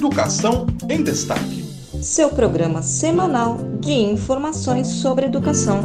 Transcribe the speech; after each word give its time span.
Educação 0.00 0.66
em 0.88 1.02
Destaque. 1.02 1.62
Seu 2.00 2.30
programa 2.30 2.80
semanal 2.80 3.58
de 3.80 3.92
informações 3.92 4.86
sobre 4.86 5.26
educação. 5.26 5.78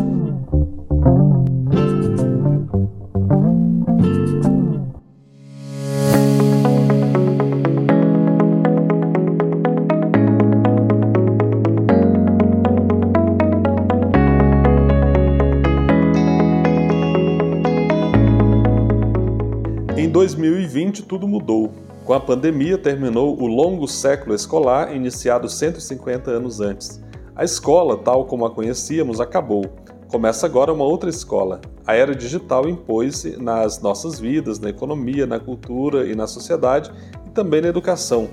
Em 19.97 20.07
2020, 20.07 21.03
tudo 21.03 21.27
mudou. 21.27 21.74
Com 22.05 22.13
a 22.13 22.19
pandemia, 22.19 22.77
terminou 22.77 23.35
o 23.41 23.47
longo 23.47 23.87
século 23.87 24.35
escolar 24.35 24.95
iniciado 24.95 25.49
150 25.49 26.29
anos 26.29 26.61
antes. 26.61 27.03
A 27.35 27.43
escola, 27.43 27.97
tal 27.97 28.25
como 28.25 28.45
a 28.45 28.51
conhecíamos, 28.51 29.19
acabou. 29.19 29.65
Começa 30.07 30.45
agora 30.45 30.71
uma 30.71 30.85
outra 30.85 31.09
escola. 31.09 31.59
A 31.83 31.95
era 31.95 32.13
digital 32.13 32.69
impôs-se 32.69 33.41
nas 33.41 33.81
nossas 33.81 34.19
vidas, 34.19 34.59
na 34.59 34.69
economia, 34.69 35.25
na 35.25 35.39
cultura 35.39 36.05
e 36.05 36.13
na 36.13 36.27
sociedade 36.27 36.91
e 37.25 37.31
também 37.31 37.59
na 37.59 37.69
educação. 37.69 38.29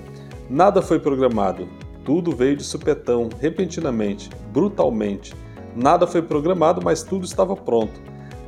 Nada 0.47 0.79
foi 0.79 0.99
programado. 0.99 1.67
Tudo 2.05 2.31
veio 2.31 2.55
de 2.55 2.63
supetão, 2.63 3.27
repentinamente, 3.39 4.29
brutalmente. 4.51 5.33
Nada 5.75 6.05
foi 6.05 6.21
programado, 6.21 6.79
mas 6.83 7.01
tudo 7.01 7.25
estava 7.25 7.55
pronto. 7.55 7.99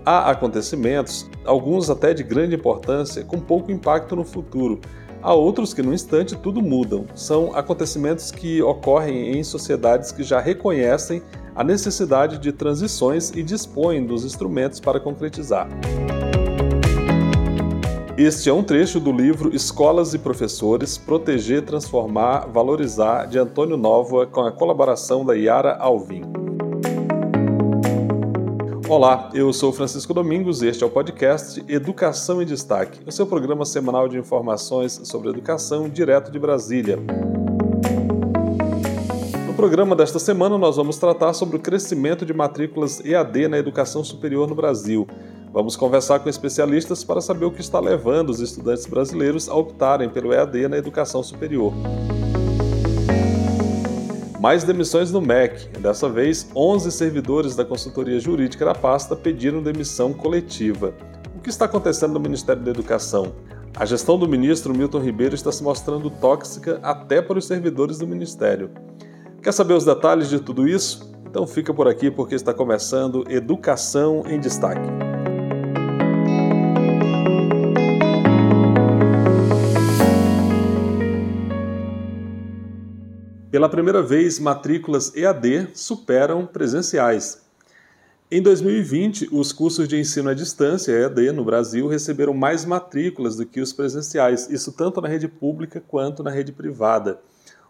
Há 0.05 0.29
acontecimentos, 0.29 1.27
alguns 1.43 1.89
até 1.89 2.13
de 2.13 2.21
grande 2.21 2.53
importância, 2.53 3.23
com 3.23 3.39
pouco 3.39 3.71
impacto 3.71 4.15
no 4.15 4.23
futuro. 4.23 4.79
Há 5.25 5.33
outros 5.33 5.73
que, 5.73 5.81
no 5.81 5.91
instante, 5.91 6.35
tudo 6.35 6.61
mudam. 6.61 7.07
São 7.15 7.55
acontecimentos 7.55 8.29
que 8.29 8.61
ocorrem 8.61 9.35
em 9.35 9.43
sociedades 9.43 10.11
que 10.11 10.21
já 10.21 10.39
reconhecem 10.39 11.19
a 11.55 11.63
necessidade 11.63 12.37
de 12.37 12.51
transições 12.51 13.31
e 13.31 13.41
dispõem 13.41 14.05
dos 14.05 14.23
instrumentos 14.23 14.79
para 14.79 14.99
concretizar. 14.99 15.67
Este 18.15 18.51
é 18.51 18.53
um 18.53 18.61
trecho 18.61 18.99
do 18.99 19.11
livro 19.11 19.55
Escolas 19.55 20.13
e 20.13 20.19
Professores 20.19 20.95
Proteger, 20.95 21.63
Transformar, 21.63 22.45
Valorizar, 22.45 23.25
de 23.25 23.39
Antônio 23.39 23.77
Nova, 23.77 24.27
com 24.27 24.41
a 24.41 24.51
colaboração 24.51 25.25
da 25.25 25.33
Yara 25.33 25.75
Alvim. 25.75 26.21
Olá, 28.87 29.31
eu 29.33 29.51
sou 29.51 29.73
Francisco 29.73 30.13
Domingos 30.13 30.61
e 30.61 30.67
este 30.67 30.83
é 30.83 30.87
o 30.87 30.89
podcast 30.91 31.63
Educação 31.67 32.39
em 32.39 32.45
Destaque, 32.45 32.99
o 33.03 33.11
seu 33.11 33.25
programa 33.25 33.65
semanal 33.65 34.07
de 34.07 34.15
informações 34.15 35.01
sobre 35.05 35.29
educação 35.29 35.89
direto 35.89 36.31
de 36.31 36.37
Brasília. 36.37 36.99
No 39.47 39.53
programa 39.55 39.95
desta 39.95 40.19
semana, 40.19 40.55
nós 40.55 40.75
vamos 40.75 40.99
tratar 40.99 41.33
sobre 41.33 41.55
o 41.55 41.59
crescimento 41.59 42.27
de 42.27 42.33
matrículas 42.33 43.03
EAD 43.03 43.47
na 43.47 43.57
educação 43.57 44.03
superior 44.03 44.47
no 44.47 44.53
Brasil. 44.53 45.07
Vamos 45.51 45.75
conversar 45.75 46.19
com 46.19 46.29
especialistas 46.29 47.03
para 47.03 47.21
saber 47.21 47.45
o 47.45 47.51
que 47.51 47.61
está 47.61 47.79
levando 47.79 48.29
os 48.29 48.39
estudantes 48.39 48.85
brasileiros 48.85 49.49
a 49.49 49.55
optarem 49.55 50.09
pelo 50.09 50.31
EAD 50.31 50.67
na 50.67 50.77
educação 50.77 51.23
superior. 51.23 51.73
Mais 54.45 54.63
demissões 54.63 55.11
no 55.11 55.19
MEC. 55.19 55.69
Dessa 55.79 56.07
vez, 56.07 56.47
11 56.55 56.91
servidores 56.91 57.55
da 57.55 57.65
consultoria 57.65 58.19
jurídica 58.19 58.63
da 58.63 58.75
pasta 58.75 59.15
pediram 59.15 59.59
demissão 59.59 60.13
coletiva. 60.13 60.93
O 61.35 61.41
que 61.41 61.49
está 61.49 61.65
acontecendo 61.65 62.13
no 62.13 62.19
Ministério 62.19 62.61
da 62.61 62.69
Educação? 62.69 63.33
A 63.75 63.87
gestão 63.87 64.19
do 64.19 64.29
ministro 64.29 64.71
Milton 64.71 64.99
Ribeiro 64.99 65.33
está 65.33 65.51
se 65.51 65.63
mostrando 65.63 66.11
tóxica 66.11 66.79
até 66.83 67.23
para 67.23 67.39
os 67.39 67.47
servidores 67.47 67.97
do 67.97 68.05
Ministério. 68.05 68.69
Quer 69.41 69.51
saber 69.51 69.73
os 69.73 69.83
detalhes 69.83 70.29
de 70.29 70.39
tudo 70.39 70.67
isso? 70.67 71.11
Então 71.27 71.47
fica 71.47 71.73
por 71.73 71.87
aqui 71.87 72.11
porque 72.11 72.35
está 72.35 72.53
começando 72.53 73.25
Educação 73.27 74.25
em 74.27 74.39
Destaque. 74.39 75.14
Pela 83.55 83.69
primeira 83.69 84.01
vez, 84.01 84.37
matrículas 84.37 85.15
EAD 85.15 85.69
superam 85.73 86.45
presenciais. 86.45 87.41
Em 88.29 88.41
2020, 88.41 89.29
os 89.31 89.53
cursos 89.53 89.87
de 89.87 89.97
ensino 89.97 90.29
à 90.29 90.33
distância 90.33 90.91
EAD 90.91 91.31
no 91.31 91.45
Brasil 91.45 91.87
receberam 91.87 92.33
mais 92.33 92.65
matrículas 92.65 93.37
do 93.37 93.45
que 93.45 93.61
os 93.61 93.71
presenciais, 93.71 94.49
isso 94.49 94.73
tanto 94.73 94.99
na 94.99 95.07
rede 95.07 95.29
pública 95.29 95.81
quanto 95.87 96.21
na 96.21 96.29
rede 96.29 96.51
privada. 96.51 97.21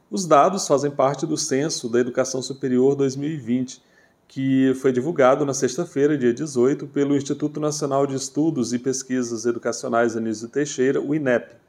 Os 0.10 0.26
dados 0.26 0.68
fazem 0.68 0.90
parte 0.90 1.24
do 1.24 1.38
Censo 1.38 1.88
da 1.88 2.00
Educação 2.00 2.42
Superior 2.42 2.96
2020, 2.96 3.80
que 4.28 4.74
foi 4.82 4.92
divulgado 4.92 5.46
na 5.46 5.54
sexta-feira, 5.54 6.18
dia 6.18 6.34
18, 6.34 6.88
pelo 6.88 7.16
Instituto 7.16 7.60
Nacional 7.60 8.08
de 8.08 8.16
Estudos 8.16 8.74
e 8.74 8.80
Pesquisas 8.80 9.46
Educacionais 9.46 10.18
Anísio 10.18 10.48
Teixeira, 10.48 11.00
o 11.00 11.14
INEP. 11.14 11.64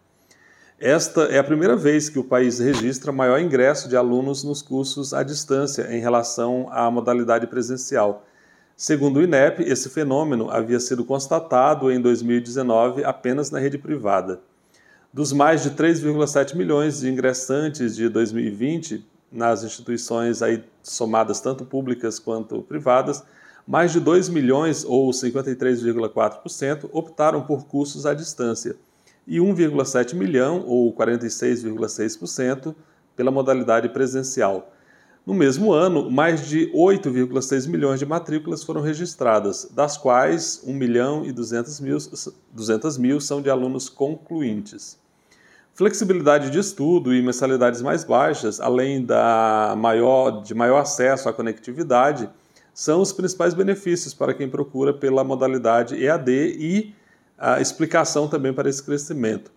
Esta 0.78 1.22
é 1.22 1.38
a 1.38 1.44
primeira 1.44 1.74
vez 1.74 2.10
que 2.10 2.18
o 2.18 2.24
país 2.24 2.58
registra 2.58 3.10
maior 3.10 3.40
ingresso 3.40 3.88
de 3.88 3.96
alunos 3.96 4.44
nos 4.44 4.60
cursos 4.60 5.14
à 5.14 5.22
distância 5.22 5.90
em 5.90 6.00
relação 6.00 6.68
à 6.70 6.90
modalidade 6.90 7.46
presencial. 7.46 8.26
Segundo 8.76 9.16
o 9.16 9.22
INEP, 9.22 9.62
esse 9.62 9.88
fenômeno 9.88 10.50
havia 10.50 10.78
sido 10.78 11.02
constatado 11.02 11.90
em 11.90 11.98
2019 11.98 13.04
apenas 13.04 13.50
na 13.50 13.58
rede 13.58 13.78
privada. 13.78 14.42
Dos 15.10 15.32
mais 15.32 15.62
de 15.62 15.70
3,7 15.70 16.54
milhões 16.54 17.00
de 17.00 17.08
ingressantes 17.08 17.96
de 17.96 18.10
2020 18.10 19.02
nas 19.32 19.64
instituições 19.64 20.42
aí 20.42 20.62
somadas 20.82 21.40
tanto 21.40 21.64
públicas 21.64 22.18
quanto 22.18 22.60
privadas, 22.60 23.24
mais 23.66 23.92
de 23.92 24.00
2 24.00 24.28
milhões 24.28 24.84
ou 24.84 25.08
53,4% 25.08 26.90
optaram 26.92 27.40
por 27.40 27.64
cursos 27.64 28.04
à 28.04 28.12
distância 28.12 28.76
e 29.26 29.38
1,7 29.38 30.14
milhão, 30.14 30.64
ou 30.66 30.94
46,6%, 30.94 32.74
pela 33.16 33.30
modalidade 33.30 33.88
presencial. 33.88 34.72
No 35.26 35.34
mesmo 35.34 35.72
ano, 35.72 36.08
mais 36.08 36.46
de 36.46 36.70
8,6 36.72 37.66
milhões 37.68 37.98
de 37.98 38.06
matrículas 38.06 38.62
foram 38.62 38.80
registradas, 38.80 39.68
das 39.74 39.98
quais 39.98 40.62
1 40.64 40.72
milhão 40.72 41.26
e 41.26 41.32
200 41.32 41.80
mil, 41.80 41.98
200 42.52 42.96
mil 42.96 43.20
são 43.20 43.42
de 43.42 43.50
alunos 43.50 43.88
concluintes. 43.88 44.96
Flexibilidade 45.74 46.48
de 46.48 46.58
estudo 46.60 47.12
e 47.12 47.20
mensalidades 47.20 47.82
mais 47.82 48.04
baixas, 48.04 48.60
além 48.60 49.04
da 49.04 49.74
maior, 49.76 50.42
de 50.42 50.54
maior 50.54 50.78
acesso 50.78 51.28
à 51.28 51.32
conectividade, 51.32 52.30
são 52.72 53.00
os 53.00 53.12
principais 53.12 53.52
benefícios 53.52 54.14
para 54.14 54.32
quem 54.32 54.48
procura 54.48 54.94
pela 54.94 55.24
modalidade 55.24 56.00
EAD 56.00 56.30
e 56.30 56.94
a 57.38 57.60
explicação 57.60 58.28
também 58.28 58.52
para 58.52 58.68
esse 58.68 58.82
crescimento. 58.82 59.52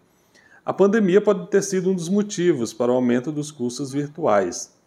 A 0.66 0.74
pandemia 0.74 1.22
pode 1.22 1.48
ter 1.48 1.64
sido 1.64 1.90
um 1.90 1.96
dos 1.96 2.10
motivos 2.10 2.74
para 2.74 2.92
o 2.92 2.96
aumento 2.96 3.32
dos 3.32 3.52
cursos 3.52 3.92
virtuais. 3.92 4.78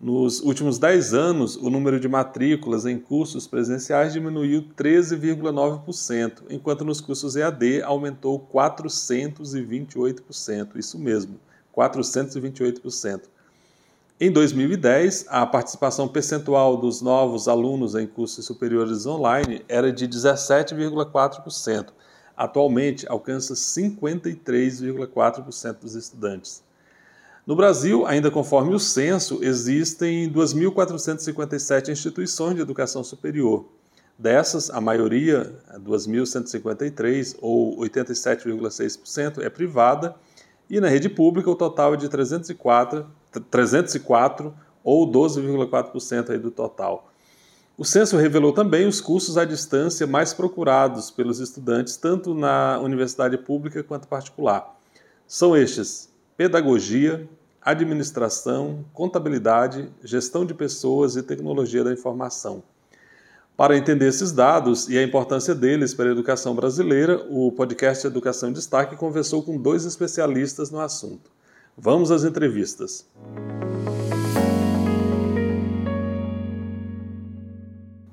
Nos 0.00 0.40
últimos 0.40 0.78
10 0.78 1.12
anos, 1.14 1.56
o 1.56 1.68
número 1.70 1.98
de 1.98 2.06
matrículas 2.06 2.84
em 2.84 2.98
cursos 2.98 3.46
presenciais 3.46 4.12
diminuiu 4.12 4.66
13,9%, 4.76 6.42
enquanto 6.50 6.84
nos 6.84 7.00
cursos 7.00 7.34
EAD 7.34 7.80
aumentou 7.82 8.46
428%. 8.52 10.76
Isso 10.76 10.98
mesmo, 10.98 11.40
428%. 11.74 13.22
Em 14.20 14.30
2010, 14.30 15.24
a 15.28 15.46
participação 15.46 16.08
percentual 16.08 16.76
dos 16.76 17.00
novos 17.02 17.48
alunos 17.48 17.94
em 17.94 18.06
cursos 18.06 18.44
superiores 18.46 19.06
online 19.06 19.62
era 19.68 19.92
de 19.92 20.08
17,4%, 20.08 21.88
atualmente 22.36 23.06
alcança 23.08 23.54
53,4% 23.54 25.80
dos 25.80 25.94
estudantes. 25.94 26.62
No 27.46 27.54
Brasil, 27.54 28.04
ainda 28.06 28.28
conforme 28.30 28.74
o 28.74 28.78
censo, 28.78 29.38
existem 29.42 30.30
2.457 30.32 31.90
instituições 31.90 32.56
de 32.56 32.60
educação 32.60 33.04
superior. 33.04 33.64
Dessas, 34.18 34.70
a 34.70 34.80
maioria, 34.80 35.54
2.153, 35.78 37.36
ou 37.40 37.78
87,6%, 37.78 39.42
é 39.42 39.48
privada, 39.48 40.16
e 40.68 40.80
na 40.80 40.88
rede 40.88 41.08
pública 41.08 41.48
o 41.48 41.54
total 41.54 41.94
é 41.94 41.96
de 41.96 42.08
304, 42.08 43.06
304 43.50 44.52
ou 44.82 45.08
12,4% 45.08 46.36
do 46.38 46.50
total. 46.50 47.12
O 47.78 47.84
censo 47.84 48.16
revelou 48.16 48.54
também 48.54 48.86
os 48.86 49.02
cursos 49.02 49.36
à 49.36 49.44
distância 49.44 50.06
mais 50.06 50.32
procurados 50.32 51.10
pelos 51.10 51.40
estudantes, 51.40 51.98
tanto 51.98 52.34
na 52.34 52.80
universidade 52.80 53.36
pública 53.36 53.82
quanto 53.82 54.08
particular. 54.08 54.78
São 55.26 55.54
estes: 55.54 56.08
pedagogia, 56.38 57.28
administração, 57.60 58.82
contabilidade, 58.94 59.90
gestão 60.02 60.46
de 60.46 60.54
pessoas 60.54 61.16
e 61.16 61.22
tecnologia 61.22 61.84
da 61.84 61.92
informação. 61.92 62.62
Para 63.54 63.76
entender 63.76 64.08
esses 64.08 64.32
dados 64.32 64.88
e 64.88 64.96
a 64.96 65.02
importância 65.02 65.54
deles 65.54 65.92
para 65.92 66.08
a 66.08 66.12
educação 66.12 66.54
brasileira, 66.54 67.26
o 67.28 67.52
podcast 67.52 68.06
Educação 68.06 68.48
em 68.48 68.52
Destaque 68.54 68.96
conversou 68.96 69.42
com 69.42 69.58
dois 69.58 69.84
especialistas 69.84 70.70
no 70.70 70.80
assunto. 70.80 71.30
Vamos 71.76 72.10
às 72.10 72.24
entrevistas. 72.24 73.04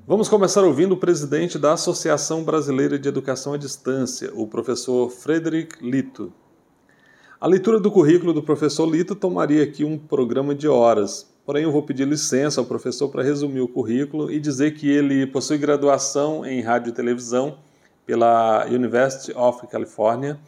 Vamos 0.06 0.28
começar 0.28 0.62
ouvindo 0.62 0.92
o 0.92 0.98
presidente 0.98 1.58
da 1.58 1.72
Associação 1.72 2.44
Brasileira 2.44 2.98
de 2.98 3.08
Educação 3.08 3.54
à 3.54 3.56
Distância, 3.56 4.30
o 4.34 4.46
professor 4.46 5.08
Frederic 5.08 5.82
Lito. 5.82 6.30
A 7.40 7.46
leitura 7.46 7.80
do 7.80 7.90
currículo 7.90 8.34
do 8.34 8.42
professor 8.42 8.84
Lito 8.84 9.14
tomaria 9.14 9.64
aqui 9.64 9.82
um 9.82 9.96
programa 9.96 10.54
de 10.54 10.68
horas, 10.68 11.34
porém 11.46 11.62
eu 11.62 11.72
vou 11.72 11.82
pedir 11.82 12.06
licença 12.06 12.60
ao 12.60 12.66
professor 12.66 13.08
para 13.08 13.22
resumir 13.22 13.62
o 13.62 13.68
currículo 13.68 14.30
e 14.30 14.38
dizer 14.38 14.74
que 14.74 14.90
ele 14.90 15.26
possui 15.26 15.56
graduação 15.56 16.44
em 16.44 16.60
rádio 16.60 16.90
e 16.90 16.94
televisão 16.94 17.56
pela 18.04 18.66
University 18.66 19.32
of 19.34 19.66
California, 19.68 20.38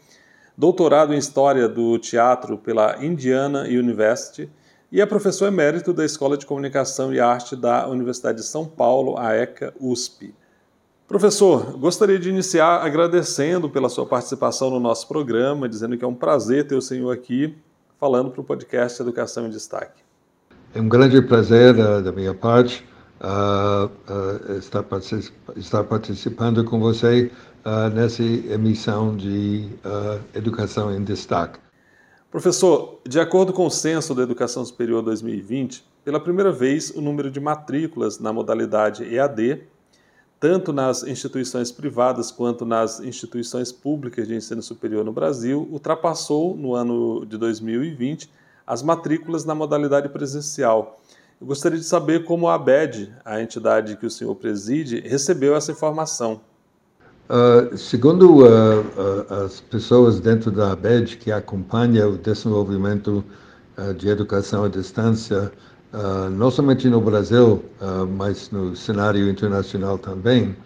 doutorado 0.55 1.15
em 1.15 1.19
História 1.19 1.67
do 1.67 1.99
Teatro 1.99 2.59
pela 2.59 3.03
Indiana 3.03 3.63
University 3.63 4.51
e 4.91 5.01
é 5.01 5.07
professor 5.07 5.47
emérito 5.47 5.93
da 5.93 6.05
Escola 6.05 6.37
de 6.37 6.47
Comunicação 6.47 7.13
e 7.13 7.21
Arte 7.21 7.57
da 7.57 7.89
Universidade 7.89 8.39
de 8.39 8.45
São 8.45 8.65
Paulo, 8.65 9.19
a 9.19 9.35
ECA 9.35 9.75
USP. 9.81 10.35
Professor, 11.09 11.79
gostaria 11.79 12.19
de 12.19 12.29
iniciar 12.29 12.85
agradecendo 12.85 13.71
pela 13.71 13.89
sua 13.89 14.07
participação 14.07 14.71
no 14.71 14.81
nosso 14.81 15.07
programa, 15.07 15.69
dizendo 15.69 15.97
que 15.97 16.05
é 16.05 16.09
um 16.09 16.15
prazer 16.15 16.67
ter 16.67 16.75
o 16.75 16.83
senhor 16.83 17.13
aqui 17.13 17.57
falando 17.99 18.31
para 18.31 18.41
o 18.41 18.45
podcast 18.45 19.01
Educação 19.01 19.47
em 19.47 19.51
Destaque. 19.51 20.03
É 20.75 20.81
um 20.81 20.89
grande 20.89 21.21
prazer 21.23 21.75
uh, 21.77 22.03
da 22.03 22.13
minha 22.13 22.35
parte 22.35 22.85
uh, 23.21 23.87
uh, 23.87 24.59
estar, 24.59 24.83
particip 24.83 25.33
estar, 25.57 25.85
participando 25.85 26.65
com 26.65 26.79
você 26.79 27.31
nessa 27.93 28.23
emissão 28.23 29.17
de 29.17 29.69
Educação 30.33 30.95
em 30.95 31.03
Destaque. 31.03 31.59
Professor, 32.37 33.01
de 33.09 33.19
acordo 33.19 33.51
com 33.51 33.65
o 33.65 33.71
Censo 33.71 34.15
da 34.15 34.23
Educação 34.23 34.63
Superior 34.63 35.01
2020, 35.01 35.83
pela 36.05 36.21
primeira 36.21 36.53
vez 36.53 36.91
o 36.91 37.01
número 37.01 37.31
de 37.31 37.41
matrículas 37.41 38.19
na 38.19 38.31
modalidade 38.31 39.05
EAD, 39.05 39.63
tanto 40.39 40.71
nas 40.71 41.03
instituições 41.03 41.73
privadas 41.73 42.31
quanto 42.31 42.67
nas 42.67 43.01
instituições 43.01 43.73
públicas 43.73 44.29
de 44.29 44.35
ensino 44.35 44.61
superior 44.61 45.03
no 45.03 45.15
Brasil, 45.15 45.67
ultrapassou 45.73 46.55
no 46.55 46.75
ano 46.75 47.25
de 47.25 47.39
2020 47.39 48.31
as 48.67 48.83
matrículas 48.83 49.47
na 49.47 49.55
modalidade 49.55 50.11
presencial. 50.11 51.01
Eu 51.41 51.47
gostaria 51.47 51.79
de 51.79 51.87
saber 51.87 52.27
como 52.27 52.49
a 52.49 52.55
ABED, 52.55 53.15
a 53.25 53.41
entidade 53.41 53.97
que 53.97 54.05
o 54.05 54.11
senhor 54.11 54.35
preside, 54.35 55.01
recebeu 55.01 55.57
essa 55.57 55.73
informação. 55.73 56.43
Uh, 57.29 57.77
segundo 57.77 58.45
uh, 58.45 58.47
uh, 58.47 59.45
as 59.45 59.61
pessoas 59.61 60.21
dentro 60.21 60.49
da 60.53 60.71
ABED 60.71 61.17
que 61.17 61.33
acompanham 61.33 62.13
o 62.13 62.19
desenvolvimento 62.19 63.25
de 63.99 64.09
educação 64.09 64.65
à 64.65 64.69
distância, 64.69 65.53
não 66.33 66.51
somente 66.51 66.89
no 66.89 66.99
Brasil, 66.99 67.63
mas 68.17 68.51
no 68.51 68.75
cenário 68.75 69.29
internacional 69.29 69.99
também, 69.99 70.57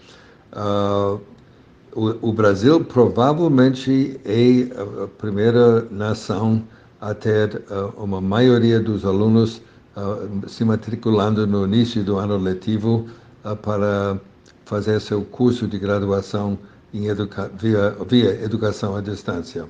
o, 1.93 2.29
o, 2.29 2.33
Brasil 2.33 2.85
provavelmente 2.85 4.21
é 4.25 5.03
a 5.03 5.09
primeira 5.09 5.89
nação 5.91 6.63
a 7.01 7.13
ter 7.13 7.65
uma 7.97 8.21
maioria 8.21 8.79
dos 8.79 9.05
alunos 9.05 9.61
se 10.47 10.65
matriculando 10.65 11.49
no 11.49 11.67
início 11.67 12.05
do 12.05 12.17
ano 12.17 12.37
letivo 12.37 13.09
para 13.63 14.21
fazer 14.70 15.00
seu 15.00 15.22
curso 15.22 15.67
de 15.67 15.81
graduação 15.81 16.56
educa 16.94 17.50
via, 17.58 17.96
via 18.08 18.40
educação 18.44 18.94
à 18.94 19.00
distância. 19.00 19.64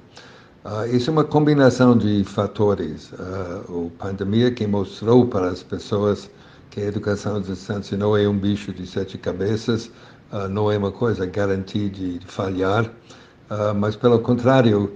Uh, 0.62 0.94
isso 0.94 1.08
é 1.08 1.12
uma 1.12 1.24
combinação 1.24 1.96
de 1.96 2.22
fatores. 2.22 3.10
Uh, 3.12 3.90
a 3.98 4.04
pandemia 4.04 4.50
que 4.50 4.66
mostrou 4.66 5.26
para 5.26 5.48
as 5.48 5.62
pessoas 5.62 6.30
que 6.68 6.82
a 6.82 6.84
educação 6.84 7.36
à 7.36 7.40
distância 7.40 7.96
não 7.96 8.14
é 8.14 8.28
um 8.28 8.36
bicho 8.36 8.74
de 8.74 8.86
sete 8.86 9.16
cabeças, 9.16 9.86
uh, 10.32 10.46
não 10.50 10.70
é 10.70 10.76
uma 10.76 10.92
coisa 10.92 11.24
garantida 11.24 11.96
de 11.96 12.20
falhar, 12.26 12.84
uh, 12.84 13.74
mas 13.74 13.96
pelo 13.96 14.18
contrário, 14.18 14.92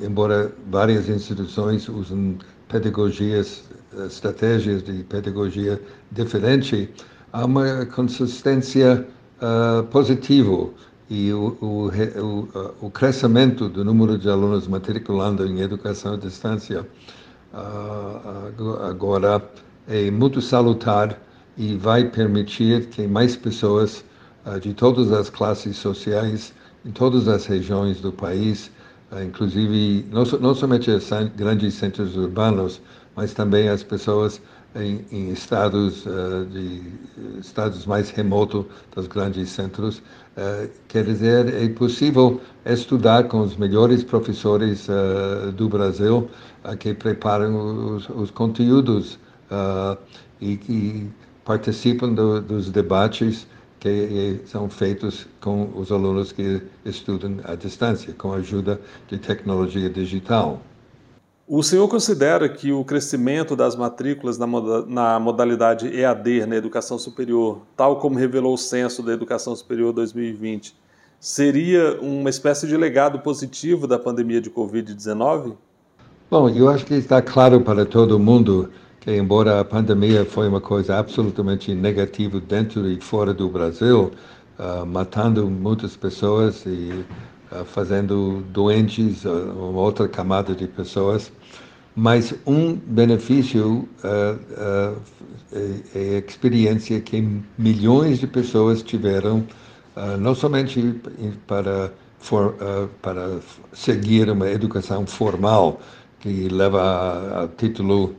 embora 0.00 0.50
várias 0.70 1.10
instituições 1.10 1.86
usem 1.90 2.38
pedagogias, 2.68 3.64
estratégias 4.06 4.82
de 4.82 5.02
pedagogia 5.04 5.78
diferentes, 6.10 6.88
há 7.34 7.44
uma 7.44 7.84
consistência 7.86 9.04
uh, 9.42 9.82
positiva 9.86 10.70
e 11.10 11.32
o, 11.32 11.58
o, 11.60 11.90
o, 11.90 12.86
o, 12.86 12.90
crescimento 12.90 13.68
do 13.68 13.84
número 13.84 14.16
de 14.16 14.28
alunos 14.30 14.68
matriculando 14.68 15.44
em 15.44 15.60
educação 15.60 16.14
à 16.14 16.16
distância 16.16 16.86
uh, 17.52 18.84
agora 18.88 19.42
é 19.88 20.12
muito 20.12 20.40
salutar 20.40 21.20
e 21.58 21.74
vai 21.74 22.04
permitir 22.04 22.86
que 22.86 23.04
mais 23.04 23.34
pessoas 23.34 24.04
uh, 24.46 24.60
de 24.60 24.72
todas 24.72 25.10
as 25.10 25.28
classes 25.28 25.76
sociais, 25.76 26.54
em 26.86 26.92
todas 26.92 27.26
as 27.26 27.46
regiões 27.46 28.00
do 28.00 28.12
país, 28.12 28.70
inclusive 29.26 30.06
não, 30.10 30.24
não 30.40 30.54
somente 30.54 30.90
os 30.90 31.08
grandes 31.36 31.74
centros 31.74 32.16
urbanos, 32.16 32.80
mas 33.16 33.32
também 33.32 33.68
as 33.68 33.82
pessoas 33.82 34.40
em, 34.74 35.04
em 35.10 35.30
estados 35.30 36.04
uh, 36.06 36.46
de 36.46 36.82
estados 37.38 37.86
mais 37.86 38.10
remotos 38.10 38.64
dos 38.94 39.06
grandes 39.06 39.50
centros. 39.50 39.98
Uh, 40.36 40.68
quer 40.88 41.04
dizer, 41.04 41.54
é 41.54 41.68
possível 41.68 42.40
estudar 42.66 43.24
com 43.24 43.40
os 43.40 43.56
melhores 43.56 44.02
professores 44.02 44.88
uh, 44.88 45.52
do 45.52 45.68
Brasil 45.68 46.28
que 46.78 46.94
preparam 46.94 47.94
os, 47.96 48.08
os 48.08 48.30
conteúdos 48.30 49.18
e 50.40 51.06
participam 51.44 52.14
do, 52.14 52.40
dos 52.40 52.70
debates 52.70 53.46
que 53.78 54.40
são 54.46 54.70
feitos 54.70 55.28
com 55.42 55.70
os 55.76 55.92
alunos 55.92 56.32
que 56.32 56.62
estudam 56.86 57.36
à 57.44 57.54
distância, 57.54 58.14
com 58.14 58.32
a 58.32 58.36
ajuda 58.36 58.80
de 59.08 59.18
tecnologia 59.18 59.90
digital. 59.90 60.62
O 61.46 61.62
senhor 61.62 61.86
considera 61.88 62.48
que 62.48 62.72
o 62.72 62.82
crescimento 62.82 63.54
das 63.54 63.76
matrículas 63.76 64.38
na 64.38 65.20
modalidade 65.20 65.94
EAD 65.94 66.46
na 66.46 66.56
educação 66.56 66.98
superior, 66.98 67.60
tal 67.76 67.98
como 67.98 68.18
revelou 68.18 68.54
o 68.54 68.58
censo 68.58 69.02
da 69.02 69.12
educação 69.12 69.54
superior 69.54 69.92
2020, 69.92 70.74
seria 71.20 72.00
uma 72.00 72.30
espécie 72.30 72.66
de 72.66 72.74
legado 72.78 73.18
positivo 73.18 73.86
da 73.86 73.98
pandemia 73.98 74.40
de 74.40 74.48
Covid-19? 74.48 75.52
Bom, 76.30 76.48
eu 76.48 76.70
acho 76.70 76.86
que 76.86 76.94
está 76.94 77.20
claro 77.20 77.60
para 77.60 77.84
todo 77.84 78.18
mundo 78.18 78.70
que, 78.98 79.14
embora 79.14 79.60
a 79.60 79.64
pandemia 79.66 80.24
foi 80.24 80.48
uma 80.48 80.62
coisa 80.62 80.96
absolutamente 80.96 81.74
negativa 81.74 82.40
dentro 82.40 82.90
e 82.90 82.98
fora 83.02 83.34
do 83.34 83.50
Brasil, 83.50 84.12
uh, 84.58 84.86
matando 84.86 85.46
muitas 85.50 85.94
pessoas 85.94 86.64
e 86.64 87.04
fazendo 87.64 88.42
doentes 88.50 89.24
uh, 89.24 89.52
uma 89.52 89.80
outra 89.80 90.08
camada 90.08 90.54
de 90.54 90.66
pessoas. 90.66 91.30
Mas 91.94 92.34
um 92.46 92.74
benefício 92.74 93.88
uh, 94.02 94.96
é, 95.52 95.80
é 95.94 96.16
a 96.16 96.28
experiência 96.28 97.00
que 97.00 97.40
milhões 97.56 98.18
de 98.18 98.26
pessoas 98.26 98.82
tiveram, 98.82 99.46
não 100.18 100.34
somente 100.34 101.00
para, 101.46 101.92
for, 102.18 102.56
para 103.00 103.38
seguir 103.72 104.28
uma 104.28 104.50
educação 104.50 105.06
formal 105.06 105.80
que 106.18 106.48
leva 106.48 107.44
a, 107.44 107.48
título 107.56 108.16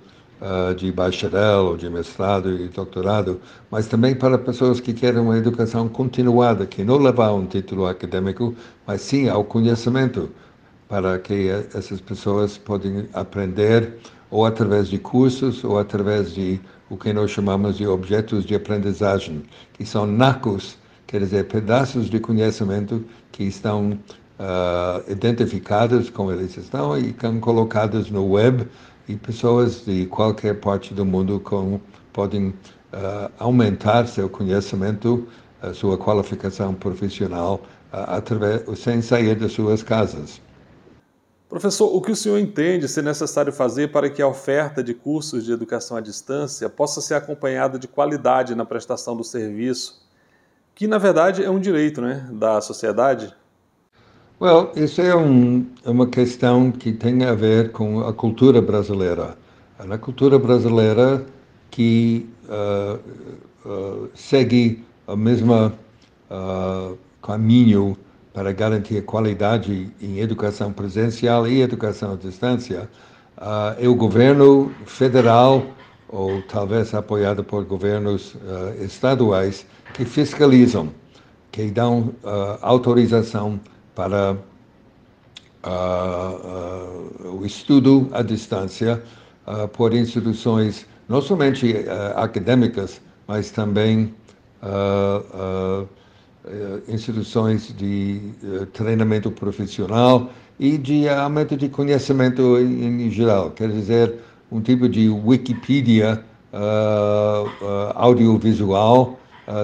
de 0.78 0.92
bacharel, 0.92 1.76
de 1.76 1.90
mestrado 1.90 2.52
e 2.52 2.68
doutorado, 2.68 3.40
mas 3.72 3.88
também 3.88 4.14
para 4.14 4.38
pessoas 4.38 4.80
que 4.80 4.94
querem 4.94 5.20
uma 5.20 5.38
educação 5.38 5.88
continuada, 5.88 6.66
que 6.66 6.84
não 6.84 6.98
leva 6.98 7.26
a 7.26 7.34
um 7.34 7.46
título 7.46 7.88
acadêmico, 7.88 8.54
mas 8.86 9.02
sim 9.02 9.28
ao 9.28 9.44
conhecimento, 9.44 10.30
para 10.88 11.18
que 11.18 11.50
essas 11.74 12.00
pessoas 12.00 12.58
podem 12.58 13.08
aprender 13.14 13.98
ou 14.30 14.46
através 14.46 14.88
de 14.88 15.00
cursos 15.00 15.64
ou 15.64 15.80
através 15.80 16.34
de 16.34 16.60
o 16.90 16.98
que 16.98 17.12
nós 17.12 17.32
chamamos 17.32 17.78
de 17.78 17.88
objetos 17.88 18.46
de 18.46 18.54
aprendizagem, 18.54 19.44
que 19.74 19.86
são 19.86 20.06
NACOS, 20.06 20.78
quer 21.08 21.22
dizer, 21.22 21.46
pedaços 21.48 22.10
de 22.10 22.20
conhecimento 22.20 23.04
que 23.32 23.44
estão 23.44 23.98
uh, 24.40 25.12
identificados 25.12 26.10
como 26.10 26.32
eles 26.32 26.56
estão 26.56 26.98
e 26.98 27.16
são 27.20 27.40
colocados 27.40 28.12
no 28.12 28.32
web 28.32 28.68
e 29.08 29.16
pessoas 29.16 29.86
de 29.86 30.06
qualquer 30.08 30.60
parte 30.60 30.94
do 30.94 31.06
mundo 31.06 31.40
com, 31.40 31.80
podem 32.12 32.50
uh, 32.50 33.32
aumentar 33.38 34.08
seu 34.08 34.30
conhecimento, 34.30 35.28
a 35.62 35.74
sua 35.74 35.98
qualificação 35.98 36.74
profissional 36.74 37.62
uh, 37.92 37.98
através, 38.08 38.64
sem 38.80 39.02
sair 39.02 39.36
das 39.36 39.52
suas 39.52 39.84
casas. 39.84 40.42
Professor, 41.48 41.96
o 41.96 42.02
que 42.02 42.12
o 42.12 42.16
senhor 42.16 42.40
entende 42.40 42.88
ser 42.88 43.04
necessário 43.04 43.54
fazer 43.54 43.92
para 43.92 44.10
que 44.10 44.22
a 44.22 44.28
oferta 44.28 44.84
de 44.84 44.94
cursos 44.94 45.46
de 45.46 45.52
educação 45.52 45.96
à 45.96 46.02
distância 46.02 46.68
possa 46.70 47.02
ser 47.02 47.14
acompanhada 47.14 47.78
de 47.78 47.88
qualidade 47.88 48.56
na 48.56 48.66
prestação 48.66 49.16
do 49.16 49.24
serviço, 49.24 50.04
que 50.74 50.88
na 50.88 50.98
verdade 50.98 51.44
é 51.44 51.50
um 51.50 51.60
direito 51.60 52.02
né, 52.02 52.28
da 52.32 52.60
sociedade? 52.62 53.34
Well, 54.42 54.74
isso 54.76 55.00
é 55.02 55.16
um, 55.16 55.66
uma 55.86 56.08
questão 56.08 56.70
que 56.70 56.92
tem 56.92 57.24
a 57.24 57.34
ver 57.34 57.72
com 57.72 58.02
a 58.02 58.12
cultura 58.12 58.62
brasileira. 58.62 59.38
Na 59.86 59.98
cultura 59.98 60.38
brasileira 60.38 61.26
que 61.72 62.30
uh, 62.50 63.00
uh, 63.66 64.10
segue 64.14 64.84
o 65.08 65.16
mesmo 65.16 65.72
uh, 66.30 66.98
caminho 67.22 67.98
para 68.34 68.52
garantir 68.52 69.06
qualidade 69.06 69.90
em 70.02 70.20
educação 70.20 70.74
presencial 70.74 71.48
e 71.48 71.62
educação 71.62 72.12
à 72.12 72.16
distância, 72.18 72.90
é 73.78 73.88
o 73.88 73.96
governo 73.96 74.70
federal 74.86 75.64
ou 76.10 76.42
talvez 76.42 76.94
apoiado 76.94 77.42
por 77.42 77.64
governos 77.64 78.36
estaduais 78.82 79.66
que 79.94 80.04
fiscalizam, 80.04 80.90
que 81.50 81.72
dão 81.72 82.14
autorização 82.62 83.58
para 83.96 84.38
uh, 85.66 85.70
uh, 87.28 87.40
o 87.40 87.46
estudo 87.46 88.10
à 88.12 88.22
distância 88.22 89.02
uh, 89.48 89.68
por 89.70 89.94
instituições 89.94 90.86
não 91.08 91.22
somente 91.22 91.86
acadêmicas, 92.16 93.00
mas 93.28 93.52
também 93.52 94.12
instituições 96.88 97.72
de 97.78 98.20
treinamento 98.74 99.30
profissional 99.30 100.32
e 100.60 100.80
de 100.80 101.08
aumento 101.08 101.56
de 101.56 101.70
conhecimento 101.70 102.58
em, 102.58 103.06
em 103.06 103.12
geral. 103.12 103.52
Quer 103.52 103.70
dizer, 103.70 104.16
um 104.52 104.60
tipo 104.62 104.90
de 104.90 105.08
Wikipedia 105.10 106.26
audiovisual 107.94 109.20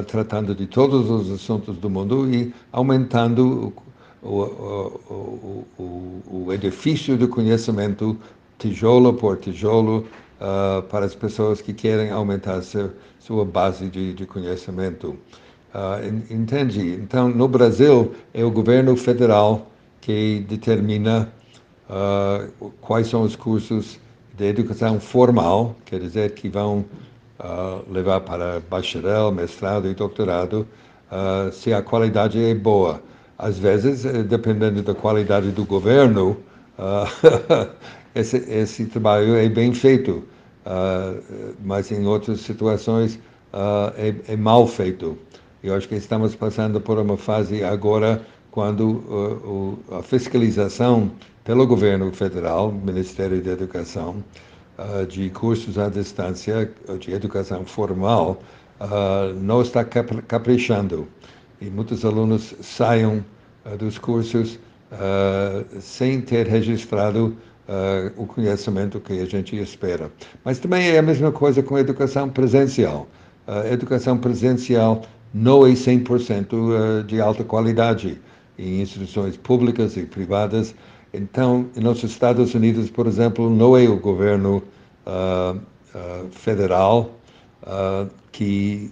tratando 0.05 0.53
de 0.53 0.67
todos 0.67 1.09
os 1.09 1.31
assuntos 1.31 1.75
do 1.77 1.89
mundo 1.89 2.31
e 2.31 2.53
aumentando 2.71 3.73
o, 4.21 4.41
o, 5.09 5.65
o, 5.77 6.45
o 6.45 6.53
edifício 6.53 7.17
do 7.17 7.27
conhecimento, 7.27 8.17
tijolo 8.57 9.13
por 9.13 9.37
tijolo, 9.37 10.05
uh, 10.39 10.81
para 10.83 11.05
as 11.05 11.15
pessoas 11.15 11.61
que 11.61 11.73
querem 11.73 12.11
aumentar 12.11 12.61
seu, 12.61 12.91
sua 13.19 13.43
base 13.43 13.87
de, 13.89 14.13
de 14.13 14.25
conhecimento. 14.25 15.17
Uh? 15.73 16.33
Então, 17.03 17.29
no 17.29 17.47
Brasil, 17.47 18.13
é 18.33 18.43
o 18.43 18.51
governo 18.51 18.95
federal 18.95 19.67
que 19.99 20.45
determina 20.47 21.31
uh, 21.89 22.71
quais 22.81 23.07
são 23.07 23.23
os 23.23 23.35
cursos 23.35 23.99
de 24.37 24.45
educação 24.45 24.99
formal, 24.99 25.75
quer 25.85 25.99
dizer, 25.99 26.33
que 26.33 26.49
vão 26.49 26.85
uh, 27.39 27.91
levar 27.91 28.21
para 28.21 28.61
bacharel, 28.69 29.31
mestrado 29.31 29.87
e 29.87 29.93
doutorado, 29.93 30.67
se 31.51 31.73
a 31.73 31.81
qualidade 31.81 32.41
é 32.41 32.55
boa 32.55 33.01
às 33.41 33.57
vezes, 33.57 34.05
eh, 34.05 34.21
dependendo 34.21 34.83
da 34.83 34.93
qualidade 34.93 35.49
do 35.49 35.65
governo, 35.65 36.37
uh, 36.77 37.67
esse, 38.13 38.37
esse, 38.37 38.85
trabalho 38.85 39.35
é 39.35 39.49
bem 39.49 39.73
feito, 39.73 40.23
uh, 40.63 41.55
mas 41.65 41.91
em 41.91 42.05
outras 42.05 42.41
situações 42.41 43.15
uh, 43.51 43.91
é, 43.97 44.13
é, 44.27 44.35
mal 44.37 44.67
feito. 44.67 45.17
Eu 45.63 45.73
acho 45.73 45.87
que 45.87 45.95
estamos 45.95 46.35
passando 46.35 46.79
por 46.79 46.99
uma 46.99 47.17
fase 47.17 47.63
agora 47.63 48.21
quando 48.51 49.79
a 49.91 50.01
fiscalização 50.01 51.11
pelo 51.43 51.65
governo 51.65 52.11
federal, 52.11 52.71
Ministério 52.71 53.41
da 53.41 53.51
Educação, 53.51 54.23
de 55.07 55.29
cursos 55.29 55.77
à 55.77 55.87
distância, 55.87 56.69
de 56.99 57.13
educação 57.13 57.63
formal, 57.63 58.41
não 59.39 59.61
está 59.61 59.85
caprichando 59.85 61.07
e 61.61 61.69
muitos 61.69 62.03
alunos 62.03 62.55
saiam 62.59 63.23
uh, 63.65 63.77
dos 63.77 63.97
cursos 63.99 64.55
uh, 64.91 65.79
sem 65.79 66.19
ter 66.19 66.47
registrado 66.47 67.37
uh, 67.69 68.11
o 68.21 68.25
conhecimento 68.25 68.99
que 68.99 69.13
a 69.21 69.25
gente 69.25 69.55
espera. 69.55 70.11
Mas 70.43 70.57
também 70.57 70.89
é 70.89 70.97
a 70.97 71.03
mesma 71.03 71.31
coisa 71.31 71.61
com 71.61 71.75
a 71.75 71.79
educação 71.79 72.27
presencial. 72.27 73.07
A 73.47 73.67
educação 73.67 74.17
presencial 74.17 75.03
não 75.33 75.65
é 75.65 75.71
100% 75.71 77.05
de 77.05 77.21
alta 77.21 77.43
qualidade 77.43 78.19
em 78.57 78.81
instituições 78.81 79.37
públicas 79.37 79.97
e 79.97 80.03
privadas. 80.03 80.75
Então, 81.13 81.67
nos 81.75 82.03
Estados 82.03 82.53
Unidos, 82.53 82.89
por 82.89 83.07
exemplo, 83.07 83.49
não 83.49 83.75
é 83.75 83.89
o 83.89 83.97
governo 83.97 84.63
federal 86.31 87.11
que 88.31 88.91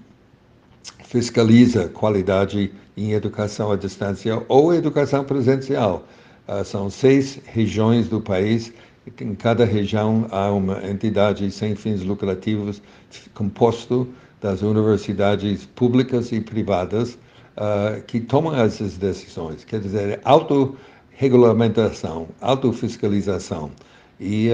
fiscaliza 1.10 1.89
qualidade 1.89 2.72
em 2.96 3.12
educação 3.13 3.72
à 3.72 3.75
distância 3.75 4.46
ou 4.48 4.72
educação 4.72 5.24
presencial. 5.24 6.06
Uh, 6.48 6.63
são 6.63 6.88
seis 6.88 7.39
regiões 7.46 8.08
do 8.08 8.22
país. 8.22 8.72
Em 9.20 9.34
cada 9.34 9.66
região 9.66 10.28
há 10.30 10.51
uma 10.51 10.88
entidade 10.88 11.50
sem 11.50 11.75
fins 11.75 12.04
lucrativos 12.04 12.80
composto 13.34 14.08
das 14.39 14.62
universidades 14.62 15.66
públicas 15.66 16.32
e 16.32 16.39
privadas 16.39 17.18
uh, 17.58 18.00
que 18.06 18.20
tomam 18.20 18.56
essas 18.56 18.96
decisões. 18.96 19.63
Quer 19.63 19.80
dizer, 19.80 20.22
autorregulamentação, 20.24 22.28
autofiscalização. 22.39 23.72
E 24.20 24.50
uh, 24.50 24.51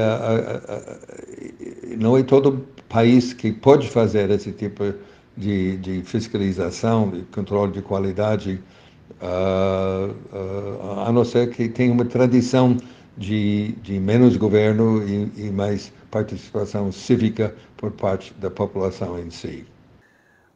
não 1.98 2.18
é 2.18 2.24
todo 2.24 2.66
país 2.88 3.34
que 3.34 3.52
pode 3.52 3.90
fazer 3.90 4.30
esse 4.30 4.54
tipo 4.54 4.86
de 4.86 4.94
de, 5.36 5.78
de 5.78 6.02
fiscalização, 6.04 7.10
de 7.10 7.22
controle 7.24 7.72
de 7.72 7.82
qualidade, 7.82 8.62
uh, 9.22 10.12
uh, 10.36 11.00
a 11.06 11.12
não 11.12 11.26
ser 11.26 11.50
que 11.50 11.68
tenha 11.68 11.92
uma 11.92 12.06
tradição 12.06 12.78
de, 13.18 13.74
de 13.82 14.00
menos 14.00 14.36
governo 14.38 15.08
e, 15.08 15.48
e, 15.48 15.52
mais 15.52 15.92
participação 16.12 16.92
cívica 16.92 17.56
por 17.78 17.92
parte 17.92 18.34
da 18.34 18.50
população 18.50 19.18
em 19.20 19.30
si. 19.30 19.66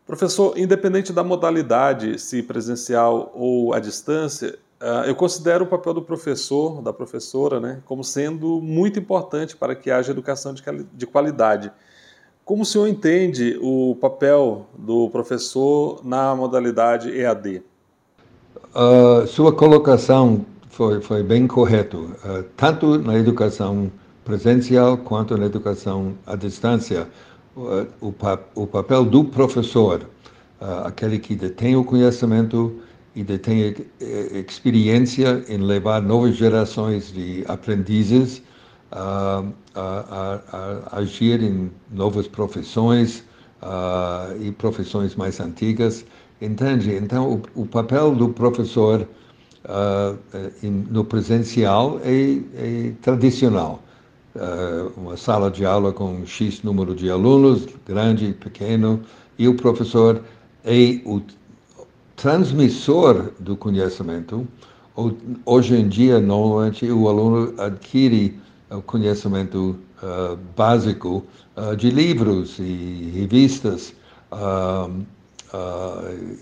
Professor, 0.05 0.57
independente 0.57 1.13
da 1.13 1.23
modalidade, 1.23 2.19
se 2.19 2.41
presencial 2.41 3.31
ou 3.33 3.73
à 3.73 3.79
distância, 3.79 4.57
uh, 4.81 5.05
eu 5.05 5.15
considero 5.15 5.65
o 5.65 5.67
papel 5.67 5.93
do 5.93 6.01
professor, 6.01 6.81
da 6.81 6.91
professora, 6.91 7.59
né, 7.59 7.81
como 7.85 8.03
sendo 8.03 8.61
muito 8.61 8.97
importante 8.99 9.55
para 9.55 9.75
que 9.75 9.91
haja 9.91 10.11
educação 10.11 10.53
de 10.93 11.05
qualidade. 11.05 11.71
Como 12.49 12.63
o 12.63 12.65
senhor 12.65 12.87
entende 12.87 13.59
o 13.61 13.95
papel 14.01 14.65
do 14.75 15.07
professor 15.11 16.01
na 16.03 16.35
modalidade 16.35 17.15
EAD? 17.15 17.61
Uh, 18.73 19.27
sua 19.27 19.53
colocação 19.53 20.43
foi, 20.67 20.99
foi 20.99 21.21
bem 21.21 21.45
correta. 21.45 21.95
Uh, 21.95 22.43
tanto 22.57 22.97
na 22.97 23.19
educação 23.19 23.91
presencial 24.25 24.97
quanto 24.97 25.37
na 25.37 25.45
educação 25.45 26.15
à 26.25 26.35
distância, 26.35 27.07
uh, 27.55 27.85
o, 28.01 28.11
pa 28.11 28.39
o, 28.55 28.65
papel 28.65 29.05
do 29.05 29.25
professor, 29.25 30.09
aquele 30.83 31.19
que 31.19 31.35
detém 31.35 31.75
o 31.75 31.83
conhecimento 31.83 32.81
e 33.15 33.23
detém 33.23 33.75
experiência 34.47 35.45
em 35.47 35.57
levar 35.57 36.01
novas 36.01 36.35
gerações 36.35 37.13
de 37.13 37.45
aprendizes 37.47 38.41
a, 38.91 39.43
a, 39.75 40.41
a, 40.51 40.97
agir 40.99 41.41
em 41.41 41.71
novas 41.91 42.27
profissões 42.27 43.23
e 44.39 44.51
profissões 44.51 45.15
mais 45.15 45.39
antigas. 45.39 46.05
Entende? 46.41 46.95
Então, 46.95 47.41
o, 47.55 47.61
o 47.63 47.65
papel 47.65 48.15
do 48.15 48.29
professor 48.29 49.07
em, 50.63 50.71
no 50.89 51.03
presencial 51.03 51.99
é, 52.03 52.39
é 52.55 52.93
tradicional. 53.01 53.83
Uma 54.95 55.17
sala 55.17 55.51
de 55.51 55.65
aula 55.65 55.91
com 55.91 56.25
X 56.25 56.63
número 56.63 56.95
de 56.95 57.09
alunos, 57.09 57.67
grande 57.85 58.31
pequeno, 58.33 59.01
e 59.37 59.47
o 59.47 59.55
professor 59.55 60.21
é 60.63 61.01
o 61.05 61.21
transmissor 62.15 63.31
do 63.39 63.55
conhecimento. 63.55 64.47
Hoje 65.45 65.75
em 65.75 65.87
dia, 65.87 66.19
normalmente, 66.19 66.89
o 66.91 67.07
aluno 67.07 67.53
adquire 67.57 68.37
o 68.71 68.81
conhecimento 68.81 69.79
uh, 70.03 70.37
básico 70.55 71.23
uh, 71.55 71.75
de 71.75 71.89
livros 71.89 72.59
e 72.59 73.11
revistas 73.15 73.93
uh, 74.31 75.05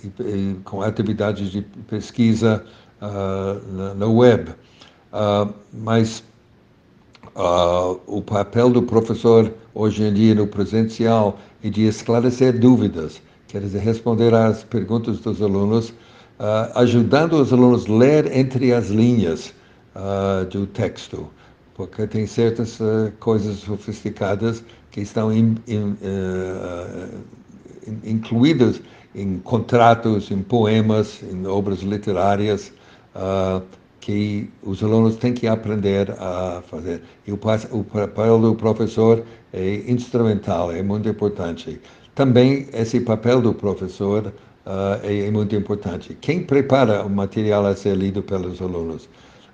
e, 0.04 0.22
e, 0.22 0.56
com 0.66 0.82
atividades 0.82 1.50
de 1.50 1.62
pesquisa 1.62 2.66
na, 3.00 3.94
na, 3.94 4.06
web. 4.06 4.52
mas 5.72 6.22
o 8.06 8.22
papel 8.22 8.70
do 8.70 8.82
professor 8.82 9.54
hoje 9.74 10.04
em 10.04 10.14
dia 10.14 10.36
no 10.36 10.46
presencial 10.46 11.40
é 11.64 11.70
de 11.70 11.88
esclarecer 11.88 12.60
dúvidas, 12.60 13.22
quer 13.48 13.62
dizer, 13.62 13.80
responder 13.80 14.34
às 14.34 14.66
perguntas 14.66 15.20
dos 15.20 15.42
alunos, 15.42 15.94
ajudando 16.76 17.40
os 17.40 17.54
alunos 17.54 17.86
a 17.88 17.94
ler 17.94 18.36
entre 18.36 18.74
as 18.74 18.88
linhas 18.90 19.54
do 20.52 20.68
texto 20.68 21.30
porque 21.78 22.08
tem 22.08 22.26
certas 22.26 22.80
uh, 22.80 23.12
coisas 23.20 23.60
sofisticadas 23.60 24.64
que 24.92 25.02
estão 25.02 25.32
in, 25.32 25.56
in, 25.68 25.96
uh, 26.02 27.24
in, 27.88 28.12
incluídas 28.12 28.82
em 29.16 29.40
contratos, 29.40 30.30
em 30.32 30.42
poemas, 30.42 31.22
em 31.24 31.46
obras 31.46 31.80
literárias, 31.80 32.74
uh, 33.16 33.62
que 34.00 34.50
os 34.64 34.82
alunos 34.82 35.18
têm 35.18 35.34
que 35.34 35.48
aprender 35.48 36.12
a 36.20 36.64
fazer. 36.68 37.02
E 37.28 37.32
o, 37.32 37.40
o 37.72 37.84
papel 37.84 38.40
do 38.40 38.56
professor 38.56 39.24
é 39.54 39.84
instrumental, 39.88 40.72
é 40.72 40.82
muito 40.82 41.08
importante. 41.10 41.80
Também 42.16 42.68
esse 42.74 43.00
papel 43.02 43.42
do 43.42 43.54
professor 43.54 44.28
uh, 44.28 45.04
é, 45.04 45.28
é, 45.28 45.32
muito 45.32 45.56
importante. 45.56 46.18
Quem 46.22 46.44
prepara 46.44 47.04
o 47.06 47.10
material 47.10 47.66
a 47.66 47.76
ser 47.76 47.96
lido 47.96 48.24
pelos 48.24 48.62
alunos? 48.62 49.10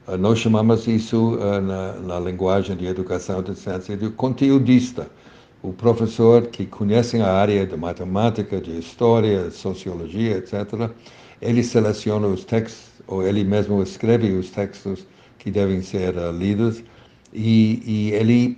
Uh, 0.08 0.18
nós 0.18 0.40
chamamos 0.40 0.88
isso 0.88 1.36
uh, 1.36 1.62
na, 1.62 1.94
na, 1.94 2.20
linguagem 2.20 2.76
de 2.76 2.86
educação 2.86 3.42
de 3.42 3.56
ciência 3.56 3.96
de 3.96 4.10
conteudista. 4.10 5.08
O 5.62 5.72
professor 5.72 6.48
que 6.48 6.66
conhece 6.66 7.20
a 7.22 7.32
área 7.32 7.66
de 7.66 7.76
matemática, 7.78 8.60
de 8.60 8.78
história, 8.78 9.50
sociologia, 9.50 10.38
etc., 10.38 10.90
ele 11.42 11.64
seleciona 11.64 12.28
os 12.28 12.44
textos, 12.44 12.92
ou 13.08 13.26
ele 13.26 13.44
mesmo 13.44 13.82
escreve 13.82 14.32
os 14.32 14.50
textos 14.50 15.06
que 15.40 15.50
devem 15.50 15.82
ser 15.82 16.14
lidos, 16.34 16.84
e, 17.34 17.82
e 17.86 18.12
ele, 18.12 18.58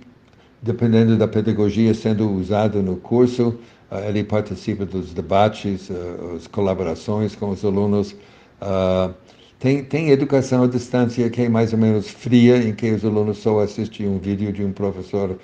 dependendo 0.62 1.16
da 1.16 1.28
pedagogia 1.28 1.94
sendo 1.94 2.30
usado 2.30 2.82
no 2.82 2.96
curso, 2.96 3.56
Uh, 3.90 4.08
ele 4.08 4.24
participa 4.24 4.84
dos 4.84 5.14
debates, 5.14 5.88
uh, 5.90 6.34
as 6.36 6.46
colaborações 6.48 7.36
com 7.36 7.50
os 7.50 7.64
alunos. 7.64 8.12
Uh, 8.60 9.14
tem, 9.58 9.84
tem 9.84 10.10
educação 10.10 10.64
à 10.64 10.66
distância 10.66 11.28
que 11.30 11.42
é 11.42 11.48
mais 11.48 11.72
ou 11.72 11.78
menos 11.78 12.08
fria, 12.08 12.58
em 12.58 12.74
que 12.74 12.90
os 12.90 13.04
alunos 13.04 13.38
só 13.38 13.60
assistem 13.60 14.08
um 14.08 14.18
vídeo 14.18 14.52
de 14.52 14.64
um 14.64 14.72
professor, 14.72 15.38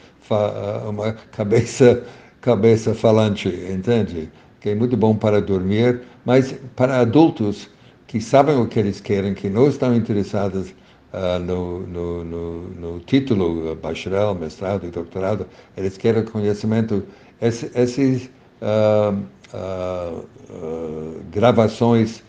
uma 0.88 1.12
cabeça, 1.33 2.04
cabeça 2.40 2.95
falante, 2.95 3.49
entende? 3.49 4.31
Que 4.61 4.71
é 4.71 4.75
muito 4.75 4.97
bom 4.97 5.16
para 5.16 5.40
dormir, 5.40 6.02
mas 6.25 6.54
para 6.76 7.00
adultos 7.00 7.69
que 8.07 8.21
sabem 8.21 8.57
o 8.57 8.66
que 8.66 8.78
eles 8.78 9.00
querem, 9.00 9.35
que 9.35 9.49
não 9.49 9.69
estão 9.69 9.95
interessados 9.95 10.75
Uh, 11.12 11.38
no, 11.38 11.81
no, 11.81 12.25
no, 12.25 12.62
no, 12.71 13.00
título, 13.00 13.76
bacharel, 13.76 14.35
mestrado 14.35 14.87
e 14.87 14.90
doutorado, 14.90 15.47
eles 15.76 15.99
querem 15.99 16.25
conhecimento 16.25 17.04
esses 17.38 18.31
uh, 18.62 19.14
uh, 19.52 21.21
gravações 21.31 22.23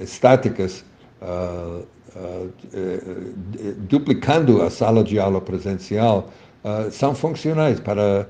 estáticas 0.00 0.84
duplicando 3.88 4.62
a 4.62 4.70
sala 4.70 5.04
de 5.04 5.18
aula 5.18 5.40
presencial 5.40 6.30
são 6.90 7.14
funcionais 7.14 7.78
para 7.78 8.28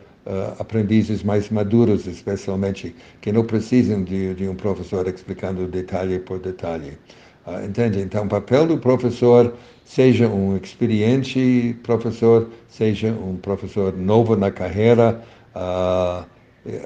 aprendizes 0.58 1.22
mais 1.22 1.48
maduros, 1.50 2.06
especialmente, 2.06 2.94
que 3.20 3.32
não 3.32 3.44
precisam 3.44 4.02
de, 4.02 4.34
de 4.34 4.48
um 4.48 4.54
professor 4.54 5.06
explicando 5.06 5.66
detalhe 5.66 6.18
por 6.18 6.38
detalhe. 6.38 6.98
Uh, 7.46 7.64
entende? 7.64 8.00
Então, 8.00 8.24
o 8.24 8.28
papel 8.28 8.66
do 8.66 8.76
professor, 8.76 9.54
seja 9.84 10.26
um 10.26 10.56
experiente 10.56 11.76
professor, 11.84 12.48
seja 12.68 13.12
um 13.12 13.36
professor 13.36 13.96
novo 13.96 14.34
na 14.34 14.50
carreira, 14.50 15.22
uh, 15.54 16.26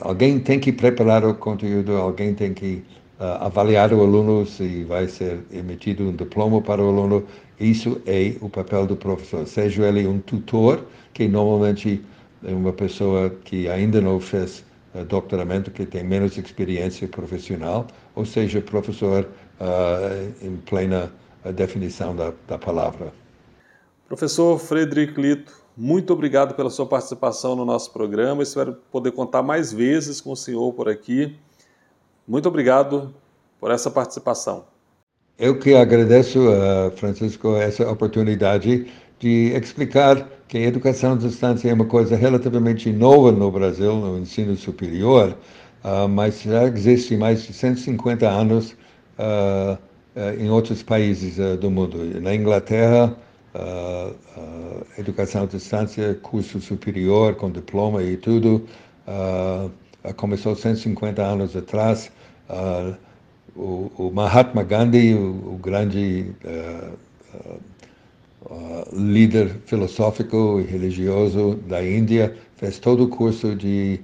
alguém 0.03 0.39
tem 0.39 0.61
que 0.61 0.71
preparar 0.71 1.25
o 1.25 1.35
conteúdo, 1.35 1.97
alguém 1.97 2.35
tem 2.35 2.53
que 2.53 2.85
uh, 2.85 3.10
avaliar 3.21 3.93
o 3.93 4.01
aluno 4.01 4.47
se 4.47 4.85
vai 4.85 5.07
ser 5.07 5.41
emitido 5.53 6.05
um 6.05 6.17
diploma 6.17 6.61
para 6.63 6.83
o 6.83 6.89
aluno. 6.89 7.25
Isso 7.59 8.01
é 8.07 8.35
o 8.41 8.49
papel 8.49 8.87
do 8.87 8.97
professor. 8.97 9.47
Seja 9.47 9.87
ele 9.87 10.07
um 10.07 10.19
tutor, 10.21 10.85
que 11.13 11.29
normalmente 11.29 12.03
é 12.45 12.53
uma 12.53 12.73
pessoa 12.73 13.31
que 13.45 13.69
ainda 13.69 14.01
não 14.01 14.19
fez 14.19 14.65
doutoramento, 15.09 15.71
que 15.71 15.87
tem 15.87 16.03
menos 16.03 16.37
experiência 16.37 17.07
profissional, 17.07 17.87
ou 18.15 18.25
seja, 18.25 18.61
professor 18.61 19.29
uh, 19.61 20.33
em 20.45 20.57
plena 20.57 21.13
definição 21.55 22.15
da, 22.15 22.33
da 22.47 22.59
palavra. 22.59 23.13
Professor 24.09 24.59
Frederico 24.59 25.21
Lito, 25.21 25.53
muito 25.77 26.13
obrigado 26.13 26.55
pela 26.55 26.69
sua 26.69 26.87
participação 26.87 27.55
no 27.55 27.65
nosso 27.65 27.93
programa. 27.93 28.43
Espero 28.43 28.77
poder 28.91 29.13
contar 29.13 29.43
mais 29.43 29.73
vezes 29.73 30.21
com 30.21 30.33
o 30.33 30.37
senhor 30.37 30.73
por 30.73 30.89
aqui. 30.89 31.37
Muito 32.31 32.49
obrigado 32.49 33.13
por 33.59 33.73
essa 33.73 33.91
participação. 33.91 34.65
Eu 35.37 35.59
que 35.59 35.75
agradeço, 35.75 36.39
uh, 36.39 36.93
Francisco, 36.97 37.57
essa 37.57 37.91
oportunidade 37.91 38.87
de 39.19 39.53
explicar 39.53 40.29
que 40.47 40.57
a 40.59 40.61
educação 40.61 41.15
à 41.15 41.17
distância 41.17 41.69
é 41.69 41.75
uma 41.75 41.87
coisa 41.87 42.15
relativamente 42.15 42.93
nova 42.93 43.33
no 43.33 43.51
Brasil, 43.51 43.97
no 43.97 44.17
ensino 44.17 44.55
superior, 44.55 45.37
uh, 45.83 46.09
mas 46.09 46.43
já 46.43 46.67
existe 46.67 47.17
mais 47.17 47.43
de 47.43 47.53
150 47.53 48.29
anos 48.29 48.77
uh, 49.19 49.77
em 50.39 50.49
outros 50.51 50.85
países 50.85 51.37
do 51.59 51.69
mundo. 51.69 51.99
Na 52.21 52.33
Inglaterra, 52.33 53.13
educação 54.97 55.43
à 55.43 55.47
distância, 55.47 56.17
curso 56.23 56.61
superior 56.61 57.35
com 57.35 57.51
diploma 57.51 58.03
e 58.03 58.17
tudo, 58.17 58.67
começou 60.17 60.55
150 60.57 61.23
anos 61.23 61.57
atrás. 61.57 62.11
O, 63.57 63.91
o, 63.97 64.11
Mahatma 64.13 64.63
Gandhi, 64.63 65.15
o, 65.15 65.55
o 65.55 65.59
grande 65.61 66.35
líder 68.93 69.51
filosófico 69.67 70.61
e 70.61 70.65
religioso 70.65 71.57
da 71.69 71.85
Índia, 71.85 72.35
fez 72.57 72.79
todo 72.79 73.05
o 73.05 73.09
curso 73.09 73.55
de 73.55 74.01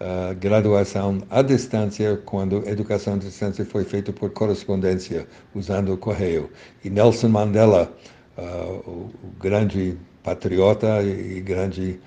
uh, 0.00 0.34
graduação 0.36 1.22
à 1.30 1.42
distância 1.42 2.16
quando 2.24 2.62
a 2.66 2.70
educação 2.70 3.14
à 3.14 3.16
distância 3.16 3.64
foi 3.64 3.84
feita 3.84 4.12
por 4.12 4.30
correspondência, 4.30 5.26
usando 5.54 5.92
o 5.92 5.96
correio. 5.96 6.50
E 6.84 6.90
Nelson 6.90 7.28
Mandela, 7.28 7.92
uh, 8.36 8.42
o, 8.88 9.10
o, 9.22 9.32
grande 9.40 9.96
patriota 10.22 11.02
e 11.02 11.40
grande 11.40 11.98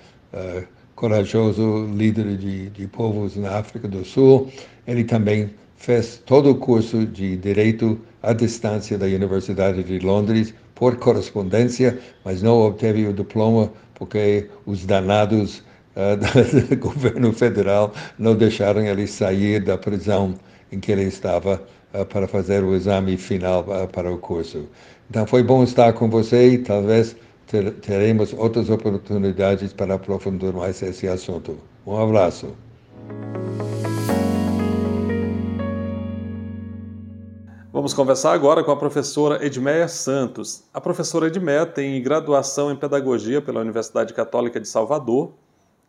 corajoso 0.96 1.86
líder 1.94 2.36
de, 2.36 2.70
de 2.70 2.86
povos 2.88 3.36
na 3.36 3.58
África 3.58 3.86
do 3.86 4.04
Sul, 4.04 4.50
ele 4.86 5.04
também 5.04 5.50
fez 5.76 6.22
todo 6.24 6.50
o 6.50 6.54
curso 6.54 7.04
de 7.06 7.36
direito 7.36 7.98
à 8.22 8.32
distância 8.32 8.96
da 8.96 9.06
Universidade 9.06 9.82
de 9.82 9.98
Londres 9.98 10.54
por 10.74 10.96
correspondência, 10.96 11.98
mas 12.24 12.42
não 12.42 12.60
obteve 12.60 13.06
o 13.06 13.12
diploma 13.12 13.70
porque 13.94 14.48
os 14.66 14.84
danados 14.84 15.62
uh, 15.96 16.16
do 16.68 16.76
governo 16.76 17.32
federal 17.32 17.92
não 18.18 18.34
deixaram 18.34 18.82
ele 18.82 19.06
sair 19.06 19.62
da 19.62 19.78
prisão 19.78 20.34
em 20.72 20.80
que 20.80 20.92
ele 20.92 21.04
estava 21.04 21.62
uh, 21.94 22.04
para 22.06 22.26
fazer 22.26 22.62
o 22.64 22.74
exame 22.74 23.16
final 23.16 23.60
uh, 23.68 23.88
para 23.88 24.10
o 24.12 24.18
curso. 24.18 24.66
Então 25.10 25.26
foi 25.26 25.42
bom 25.42 25.62
estar 25.62 25.92
com 25.92 26.08
você 26.08 26.54
e 26.54 26.58
talvez 26.58 27.16
ter, 27.46 27.70
teremos 27.74 28.32
outras 28.32 28.70
oportunidades 28.70 29.72
para 29.72 29.94
aprofundar 29.94 30.52
mais 30.52 30.82
esse 30.82 31.06
assunto. 31.06 31.56
Um 31.86 31.96
abraço. 31.96 32.54
Vamos 37.74 37.92
conversar 37.92 38.32
agora 38.34 38.62
com 38.62 38.70
a 38.70 38.76
professora 38.76 39.44
Edmeia 39.44 39.88
Santos. 39.88 40.62
A 40.72 40.80
professora 40.80 41.26
Edmeia 41.26 41.66
tem 41.66 42.00
graduação 42.00 42.70
em 42.70 42.76
Pedagogia 42.76 43.42
pela 43.42 43.60
Universidade 43.60 44.14
Católica 44.14 44.60
de 44.60 44.68
Salvador, 44.68 45.32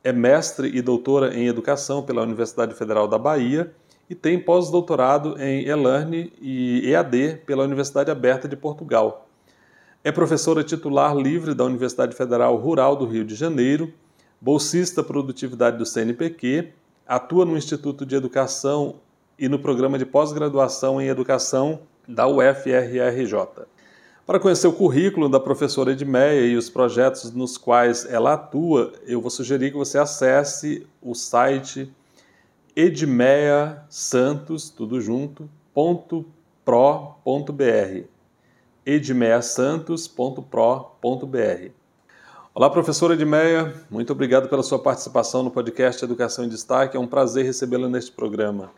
é 0.04 0.12
mestre 0.12 0.68
e 0.76 0.82
doutora 0.82 1.38
em 1.38 1.46
Educação 1.46 2.02
pela 2.02 2.24
Universidade 2.24 2.74
Federal 2.74 3.08
da 3.08 3.20
Bahia 3.20 3.72
e 4.10 4.16
tem 4.16 4.40
pós-doutorado 4.40 5.40
em 5.40 5.68
e-learning 5.68 6.32
e 6.42 6.90
EAD 6.90 7.44
pela 7.46 7.64
Universidade 7.64 8.10
Aberta 8.10 8.48
de 8.48 8.58
Portugal. 8.58 9.28
É 10.04 10.12
professora 10.12 10.64
titular 10.64 11.16
livre 11.16 11.54
da 11.54 11.66
Universidade 11.66 12.16
Federal 12.16 12.56
Rural 12.56 12.96
do 12.96 13.06
Rio 13.06 13.24
de 13.24 13.36
Janeiro, 13.36 13.94
bolsista 14.42 15.04
produtividade 15.04 15.78
do 15.78 15.86
CNPq, 15.86 16.74
atua 17.06 17.46
no 17.46 17.56
Instituto 17.56 18.08
de 18.08 18.16
Educação 18.16 18.96
e 19.38 19.50
no 19.50 19.60
programa 19.60 19.98
de 19.98 20.06
pós-graduação 20.06 21.02
em 21.02 21.08
educação 21.08 21.82
da 22.08 22.28
UFRRJ. 22.28 23.66
Para 24.26 24.40
conhecer 24.40 24.68
o 24.68 24.74
currículo 24.74 25.30
da 25.30 25.40
professora 25.40 25.92
Edmeia 25.92 26.48
e 26.48 26.58
os 26.58 26.68
projetos 26.70 27.32
nos 27.32 27.58
quais 27.58 28.06
ela 28.06 28.34
atua, 28.34 28.94
eu 29.06 29.22
vou 29.22 29.30
sugerir 29.30 29.72
que 29.72 29.78
você 29.78 30.00
acesse 30.00 30.88
o 31.02 31.14
site 31.14 31.92
edmeiasantos, 32.76 34.70
tudo 34.70 35.00
junto, 35.00 35.50
pro.br 36.64 38.04
edmeiasantos.pro.br 38.86 41.70
Olá, 42.54 42.70
professora 42.70 43.14
Edmeia, 43.14 43.74
muito 43.90 44.14
obrigado 44.14 44.48
pela 44.48 44.64
sua 44.64 44.80
participação 44.80 45.44
no 45.44 45.52
podcast 45.52 46.02
Educação 46.04 46.46
em 46.46 46.50
Destaque, 46.50 46.96
é 46.96 47.00
um 47.00 47.06
prazer 47.06 47.46
recebê-la 47.46 47.90
neste 47.90 48.12
programa. 48.12 48.72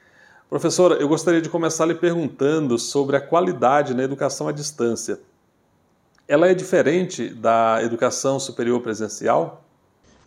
Professora, 0.49 0.95
eu 0.95 1.09
gostaria 1.09 1.41
de 1.41 1.49
começar 1.49 1.85
lhe 1.85 1.93
perguntando 1.93 2.79
sobre 2.79 3.17
a 3.17 3.21
qualidade 3.21 3.93
na 3.93 4.03
educação 4.03 4.47
à 4.47 4.53
distância. 4.53 5.19
Ela 6.25 6.47
é 6.47 6.53
diferente 6.53 7.27
da 7.27 7.83
educação 7.83 8.39
superior 8.39 8.79
presencial? 8.79 9.61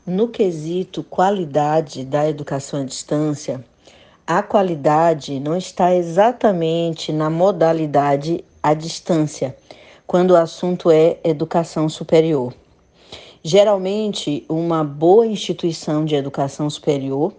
No 0.06 0.28
quesito 0.28 1.02
qualidade 1.02 2.04
da 2.04 2.28
educação 2.28 2.82
à 2.82 2.84
distância, 2.84 3.64
a 4.26 4.42
qualidade 4.42 5.40
não 5.40 5.56
está 5.56 5.94
exatamente 5.94 7.12
na 7.14 7.30
modalidade 7.30 8.44
à 8.62 8.74
distância, 8.74 9.56
quando 10.06 10.32
o 10.32 10.36
assunto 10.36 10.90
é 10.90 11.18
educação 11.24 11.88
superior. 11.88 12.52
Geralmente, 13.42 14.44
uma 14.50 14.84
boa 14.84 15.26
instituição 15.26 16.04
de 16.04 16.14
educação 16.14 16.68
superior, 16.68 17.32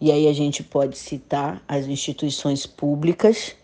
e 0.00 0.10
aí 0.10 0.26
a 0.26 0.32
gente 0.32 0.62
pode 0.62 0.96
citar 0.96 1.62
as 1.68 1.86
instituições 1.86 2.64
públicas 2.64 3.54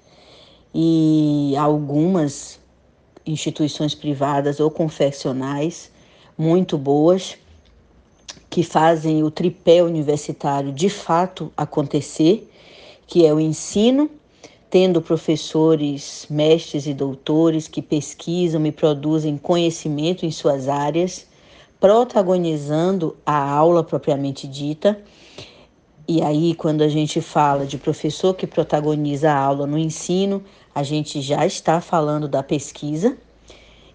e 0.74 1.54
algumas 1.56 2.60
instituições 3.24 3.94
privadas 3.94 4.60
ou 4.60 4.70
confessionais 4.70 5.90
muito 6.36 6.76
boas, 6.76 7.36
que 8.50 8.62
fazem 8.62 9.22
o 9.22 9.30
tripé 9.30 9.82
universitário 9.82 10.72
de 10.72 10.88
fato 10.88 11.52
acontecer, 11.56 12.50
que 13.06 13.24
é 13.24 13.32
o 13.32 13.40
ensino, 13.40 14.10
tendo 14.68 15.00
professores, 15.00 16.26
mestres 16.28 16.86
e 16.86 16.92
doutores 16.92 17.68
que 17.68 17.80
pesquisam 17.80 18.64
e 18.66 18.72
produzem 18.72 19.38
conhecimento 19.38 20.26
em 20.26 20.30
suas 20.30 20.68
áreas, 20.68 21.26
protagonizando 21.80 23.16
a 23.24 23.50
aula 23.50 23.82
propriamente 23.82 24.46
dita. 24.46 25.00
E 26.08 26.22
aí, 26.22 26.54
quando 26.54 26.82
a 26.82 26.88
gente 26.88 27.20
fala 27.20 27.66
de 27.66 27.76
professor 27.78 28.32
que 28.32 28.46
protagoniza 28.46 29.32
a 29.32 29.36
aula 29.36 29.66
no 29.66 29.76
ensino, 29.76 30.44
a 30.72 30.84
gente 30.84 31.20
já 31.20 31.44
está 31.44 31.80
falando 31.80 32.28
da 32.28 32.44
pesquisa 32.44 33.16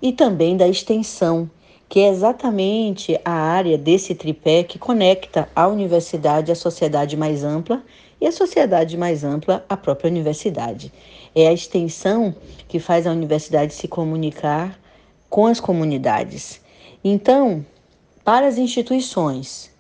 e 0.02 0.12
também 0.12 0.58
da 0.58 0.68
extensão, 0.68 1.50
que 1.88 2.02
é 2.02 2.10
exatamente 2.10 3.18
a 3.24 3.32
área 3.32 3.78
desse 3.78 4.14
tripé 4.14 4.62
que 4.62 4.78
conecta 4.78 5.48
a 5.56 5.68
universidade 5.70 6.52
à 6.52 6.56
sociedade 6.56 7.16
mais 7.16 7.46
ampla 7.46 7.82
e 8.20 8.28
a 8.28 8.32
sociedade 8.32 8.98
mais 8.98 9.24
ampla 9.24 9.64
à 9.70 9.78
própria 9.78 10.12
universidade. 10.12 10.92
É 11.34 11.48
a 11.48 11.54
extensão 11.54 12.36
que 12.68 12.78
faz 12.78 13.08
a 13.08 13.12
universidade 13.12 13.74
se 13.74 13.88
comunicar 13.88 14.78
com 15.30 15.46
as 15.46 15.62
comunidades. 15.62 16.60
Então, 17.02 17.66
para 18.26 18.48
as 18.48 18.58
instituições 18.58 19.71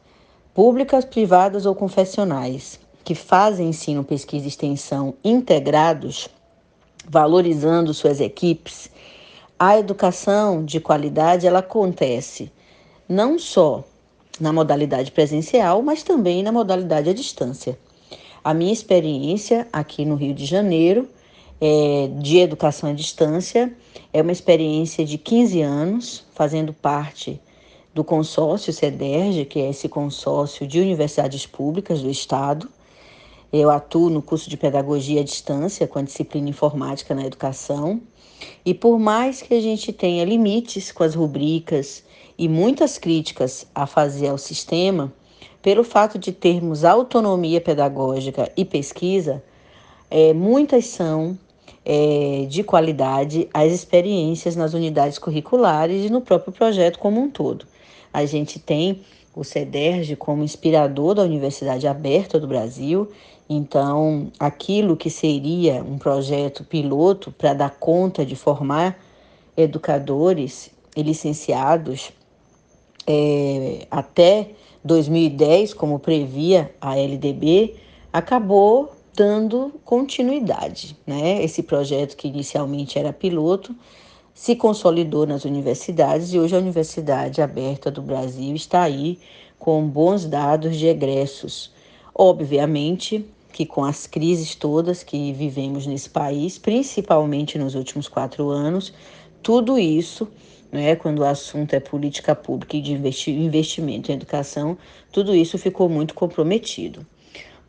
públicas, 0.54 1.06
privadas 1.06 1.66
ou 1.66 1.76
confessionais 1.76 2.80
que 3.04 3.16
fazem 3.16 3.70
ensino, 3.70 4.04
pesquisa 4.04 4.46
e 4.46 4.48
extensão 4.48 5.16
integrados, 5.24 6.30
valorizando 7.08 7.94
suas 7.94 8.20
equipes 8.20 8.90
a 9.64 9.78
educação 9.78 10.66
de 10.66 10.80
qualidade 10.80 11.46
ela 11.46 11.60
acontece 11.60 12.52
não 13.08 13.38
só 13.38 13.84
na 14.40 14.52
modalidade 14.52 15.12
presencial, 15.12 15.84
mas 15.84 16.02
também 16.02 16.42
na 16.42 16.52
modalidade 16.52 17.12
à 17.12 17.14
distância. 17.14 17.78
A 18.44 18.56
minha 18.56 18.74
experiência 18.74 19.68
aqui 19.72 20.04
no 20.04 20.16
Rio 20.16 20.34
de 20.34 20.48
Janeiro 20.48 21.08
é, 21.62 22.10
de 22.18 22.40
educação 22.40 22.90
à 22.90 22.94
distância 22.94 23.72
é 24.12 24.20
uma 24.20 24.32
experiência 24.32 25.06
de 25.06 25.20
15 25.20 25.62
anos, 25.62 26.26
fazendo 26.34 26.74
parte 26.74 27.40
do 27.94 28.04
consórcio 28.04 28.72
CEDERJ, 28.72 29.46
que 29.46 29.60
é 29.60 29.70
esse 29.70 29.90
consórcio 29.90 30.66
de 30.66 30.80
universidades 30.80 31.46
públicas 31.46 32.02
do 32.02 32.10
Estado. 32.10 32.70
Eu 33.52 33.70
atuo 33.70 34.10
no 34.10 34.22
curso 34.22 34.50
de 34.50 34.56
Pedagogia 34.56 35.22
à 35.22 35.24
Distância, 35.24 35.88
com 35.88 36.00
a 36.00 36.04
disciplina 36.04 36.50
Informática 36.50 37.14
na 37.14 37.26
Educação, 37.26 38.02
e 38.66 38.74
por 38.74 38.98
mais 38.98 39.42
que 39.42 39.54
a 39.54 39.62
gente 39.62 39.92
tenha 39.92 40.24
limites 40.24 40.92
com 40.92 41.04
as 41.04 41.16
rubricas 41.16 42.04
e 42.38 42.48
muitas 42.48 42.98
críticas 42.98 43.68
a 43.76 43.86
fazer 43.86 44.30
ao 44.30 44.38
sistema, 44.38 45.14
pelo 45.62 45.84
fato 45.84 46.18
de 46.18 46.32
termos 46.32 46.86
autonomia 46.86 47.60
pedagógica 47.60 48.52
e 48.56 48.64
pesquisa, 48.64 49.44
é, 50.10 50.34
muitas 50.34 50.86
são 50.86 51.38
é, 51.86 52.46
de 52.50 52.64
qualidade 52.64 53.50
as 53.54 53.72
experiências 53.72 54.56
nas 54.56 54.74
unidades 54.74 55.20
curriculares 55.20 56.06
e 56.06 56.10
no 56.10 56.22
próprio 56.22 56.54
projeto 56.54 56.98
como 56.98 57.22
um 57.22 57.30
todo. 57.30 57.66
A 58.14 58.26
gente 58.26 58.60
tem 58.60 59.02
o 59.36 59.44
CEDERJ 59.44 60.16
como 60.16 60.44
inspirador 60.44 61.16
da 61.16 61.24
Universidade 61.24 61.88
Aberta 61.88 62.40
do 62.40 62.48
Brasil 62.48 63.10
então, 63.54 64.32
aquilo 64.40 64.96
que 64.96 65.10
seria 65.10 65.84
um 65.84 65.98
projeto 65.98 66.64
piloto 66.64 67.34
para 67.34 67.54
dar 67.54 67.72
conta 67.72 68.26
de 68.26 68.34
formar 68.34 68.98
educadores 69.58 70.72
e 70.96 71.04
licenciados 71.04 72.14
é, 73.06 73.86
até 73.92 74.52
2010, 74.86 75.74
como 75.74 76.00
previa 76.00 76.74
a 76.80 76.98
LDB, 76.98 77.76
acabou 78.14 78.96
dando 79.14 79.74
continuidade. 79.84 80.96
Né? 81.06 81.44
Esse 81.44 81.62
projeto, 81.62 82.16
que 82.16 82.30
inicialmente 82.30 82.98
era 82.98 83.12
piloto, 83.12 83.76
se 84.34 84.56
consolidou 84.56 85.26
nas 85.26 85.46
universidades 85.46 86.34
e 86.34 86.40
hoje 86.40 86.56
a 86.56 86.60
Universidade 86.60 87.42
Aberta 87.42 87.92
do 87.92 88.02
Brasil 88.02 88.56
está 88.56 88.84
aí 88.84 89.20
com 89.60 89.88
bons 89.88 90.26
dados 90.26 90.78
de 90.78 90.88
egressos. 90.88 91.72
Obviamente, 92.14 93.26
que 93.52 93.66
com 93.66 93.84
as 93.84 94.08
crises 94.08 94.56
todas 94.56 95.04
que 95.04 95.34
vivemos 95.34 95.86
nesse 95.86 96.10
país, 96.10 96.58
principalmente 96.58 97.58
nos 97.58 97.76
últimos 97.76 98.08
quatro 98.08 98.50
anos, 98.50 98.94
tudo 99.44 99.78
isso, 99.78 100.28
né, 100.72 100.96
quando 100.96 101.20
o 101.20 101.26
assunto 101.26 101.74
é 101.74 101.80
política 101.80 102.34
pública 102.34 102.78
e 102.78 102.82
de 102.82 102.94
investimento 102.94 104.12
em 104.12 104.16
educação, 104.16 104.78
tudo 105.12 105.36
isso 105.36 105.58
ficou 105.58 105.90
muito 105.90 106.14
comprometido. 106.14 107.06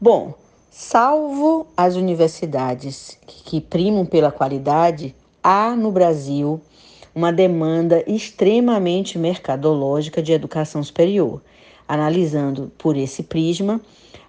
Bom, 0.01 0.35
salvo 0.71 1.67
as 1.77 1.97
universidades 1.97 3.19
que 3.27 3.61
primam 3.61 4.07
pela 4.07 4.31
qualidade, 4.31 5.15
há 5.43 5.75
no 5.77 5.91
Brasil 5.91 6.61
uma 7.15 7.33
demanda 7.33 8.03
extremamente 8.07 9.19
mercadológica 9.19 10.23
de 10.23 10.33
educação 10.33 10.83
superior. 10.83 11.43
Analisando 11.87 12.73
por 12.79 12.97
esse 12.97 13.23
prisma, 13.23 13.81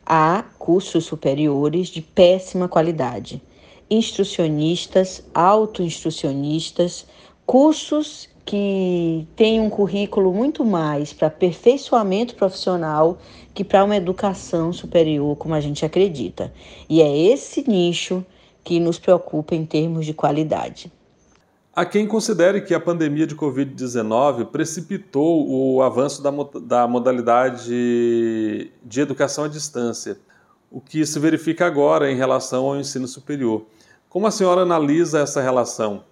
Há 0.06 0.44
cursos 0.60 1.06
superiores 1.06 1.88
de 1.88 2.02
péssima 2.02 2.68
qualidade, 2.68 3.42
instrucionistas, 3.90 5.24
autoinstrucionistas, 5.34 7.06
cursos 7.46 8.28
que 8.44 9.26
têm 9.38 9.62
um 9.62 9.70
currículo 9.70 10.34
muito 10.34 10.66
mais 10.66 11.14
para 11.14 11.30
aperfeiçoamento 11.30 12.36
profissional 12.36 13.18
que 13.54 13.64
para 13.64 13.86
uma 13.86 13.96
educação 13.96 14.74
superior, 14.74 15.38
como 15.38 15.54
a 15.54 15.62
gente 15.62 15.86
acredita. 15.86 16.54
E 16.90 17.02
é 17.02 17.18
esse 17.18 17.64
nicho 17.66 18.26
que 18.62 18.82
nos 18.82 19.00
preocupa 19.00 19.56
em 19.56 19.66
termos 19.66 20.06
de 20.06 20.14
qualidade. 20.14 20.92
Há 21.76 21.84
quem 21.86 22.08
considere 22.08 22.62
que 22.62 22.76
a 22.76 22.80
pandemia 22.80 23.26
de 23.26 23.36
Covid-19 23.36 24.46
precipitou 24.46 25.50
o 25.50 25.82
avanço 25.82 26.22
da, 26.22 26.30
da 26.62 26.88
modalidade 26.88 28.70
de 28.84 29.02
educação 29.02 29.46
à 29.46 29.48
distância, 29.48 30.20
o 30.70 30.80
que 30.80 31.04
se 31.04 31.18
verifica 31.18 31.66
agora 31.66 32.12
em 32.12 32.16
relação 32.16 32.66
ao 32.66 32.78
ensino 32.78 33.08
superior. 33.08 33.66
Como 34.08 34.28
a 34.28 34.32
senhora 34.32 34.62
analisa 34.62 35.22
essa 35.22 35.42
relação? 35.42 36.04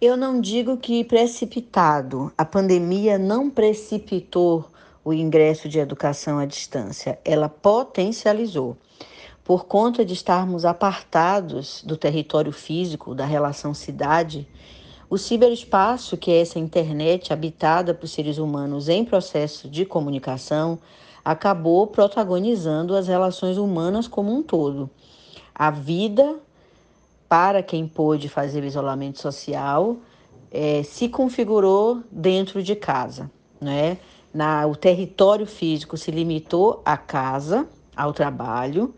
Eu 0.00 0.16
não 0.16 0.40
digo 0.40 0.76
que 0.76 1.02
precipitado. 1.02 2.32
A 2.38 2.44
pandemia 2.44 3.18
não 3.18 3.50
precipitou 3.50 4.70
o 5.04 5.12
ingresso 5.12 5.68
de 5.68 5.80
educação 5.80 6.38
à 6.38 6.46
distância, 6.46 7.18
ela 7.24 7.48
potencializou. 7.48 8.76
Por 9.42 9.66
conta 9.66 10.04
de 10.04 10.14
estarmos 10.14 10.64
apartados 10.64 11.82
do 11.84 11.96
território 11.96 12.52
físico, 12.52 13.12
da 13.12 13.26
relação 13.26 13.74
cidade, 13.74 14.48
o 15.14 15.18
ciberespaço, 15.18 16.16
que 16.16 16.32
é 16.32 16.40
essa 16.40 16.58
internet 16.58 17.32
habitada 17.32 17.94
por 17.94 18.08
seres 18.08 18.36
humanos 18.36 18.88
em 18.88 19.04
processo 19.04 19.68
de 19.68 19.86
comunicação, 19.86 20.76
acabou 21.24 21.86
protagonizando 21.86 22.96
as 22.96 23.06
relações 23.06 23.56
humanas 23.56 24.08
como 24.08 24.36
um 24.36 24.42
todo. 24.42 24.90
A 25.54 25.70
vida, 25.70 26.34
para 27.28 27.62
quem 27.62 27.86
pôde 27.86 28.28
fazer 28.28 28.64
o 28.64 28.66
isolamento 28.66 29.20
social, 29.20 29.98
é, 30.50 30.82
se 30.82 31.08
configurou 31.08 32.02
dentro 32.10 32.60
de 32.60 32.74
casa. 32.74 33.30
Né? 33.60 33.98
Na, 34.34 34.66
o 34.66 34.74
território 34.74 35.46
físico 35.46 35.96
se 35.96 36.10
limitou 36.10 36.82
à 36.84 36.96
casa, 36.96 37.68
ao 37.94 38.12
trabalho, 38.12 38.92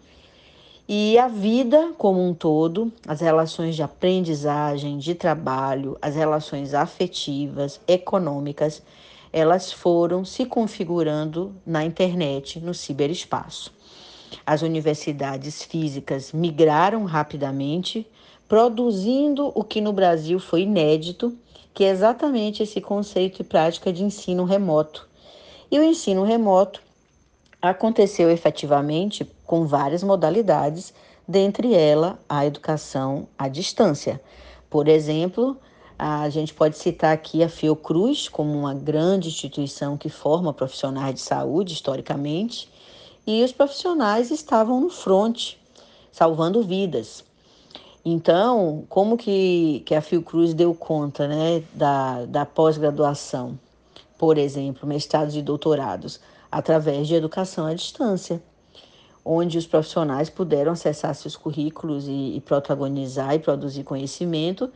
e 0.89 1.19
a 1.19 1.27
vida 1.27 1.93
como 1.99 2.25
um 2.25 2.33
todo, 2.33 2.93
as 3.09 3.21
relações 3.21 3.75
de 3.75 3.83
aprendizagem, 3.83 4.99
de 4.99 5.17
trabalho, 5.17 5.99
as 6.01 6.15
relações 6.15 6.75
afetivas, 6.75 7.81
econômicas, 7.89 8.83
elas 9.33 9.73
foram 9.73 10.25
se 10.25 10.47
configurando 10.47 11.53
na 11.67 11.85
internet, 11.85 12.61
no 12.61 12.73
ciberespaço. 12.73 13.73
As 14.47 14.63
universidades 14.63 15.61
físicas 15.65 16.33
migraram 16.33 17.05
rapidamente, 17.05 18.07
produzindo 18.49 19.51
o 19.57 19.65
que 19.65 19.81
no 19.81 19.93
Brasil 19.93 20.39
foi 20.39 20.63
inédito, 20.63 21.37
que 21.75 21.83
é 21.83 21.89
exatamente 21.89 22.63
esse 22.63 22.81
conceito 22.81 23.43
e 23.43 23.45
prática 23.45 23.93
de 23.93 24.05
ensino 24.05 24.45
remoto. 24.45 25.09
E 25.69 25.81
o 25.81 25.83
ensino 25.83 26.23
remoto 26.23 26.81
aconteceu 27.67 28.31
efetivamente 28.31 29.25
com 29.45 29.67
várias 29.67 30.03
modalidades, 30.03 30.93
dentre 31.27 31.75
ela 31.75 32.19
a 32.29 32.47
educação 32.47 33.27
à 33.39 33.49
distância. 33.49 34.21
Por 34.71 34.89
exemplo, 34.89 35.57
A 35.99 36.29
gente 36.29 36.53
pode 36.53 36.77
citar 36.77 37.15
aqui 37.15 37.43
a 37.43 37.49
Fiocruz 37.49 38.29
como 38.29 38.53
uma 38.53 38.75
grande 38.75 39.29
instituição 39.29 39.97
que 39.97 40.11
forma 40.11 40.53
profissionais 40.53 41.15
de 41.15 41.21
saúde 41.23 41.73
historicamente, 41.73 42.71
e 43.27 43.43
os 43.43 43.51
profissionais 43.51 44.31
estavam 44.31 44.81
no 44.81 44.91
fronte, 44.91 45.59
salvando 46.13 46.63
vidas. 46.63 47.25
Então, 48.05 48.85
como 48.91 49.17
que, 49.17 49.83
que 49.87 49.95
a 49.95 50.03
Fiocruz 50.03 50.53
deu 50.53 50.75
conta 50.75 51.27
né, 51.27 51.63
da, 51.73 52.27
da 52.27 52.45
pós-graduação? 52.45 53.59
Por 54.19 54.37
exemplo, 54.37 54.87
mestrados 54.87 55.35
e 55.35 55.43
doutorados, 55.43 56.21
através 56.57 57.07
de 57.07 57.15
educação 57.15 57.67
à 57.67 57.75
distância, 57.75 58.43
onde 59.23 59.59
os 59.59 59.67
profissionais 59.67 60.31
puderam 60.31 60.73
acessar 60.73 61.15
seus 61.15 61.37
currículos 61.37 62.09
e, 62.09 62.35
e 62.35 62.41
protagonizar 62.41 63.35
e 63.35 63.39
produzir 63.39 63.85
conhecimento 63.85 64.73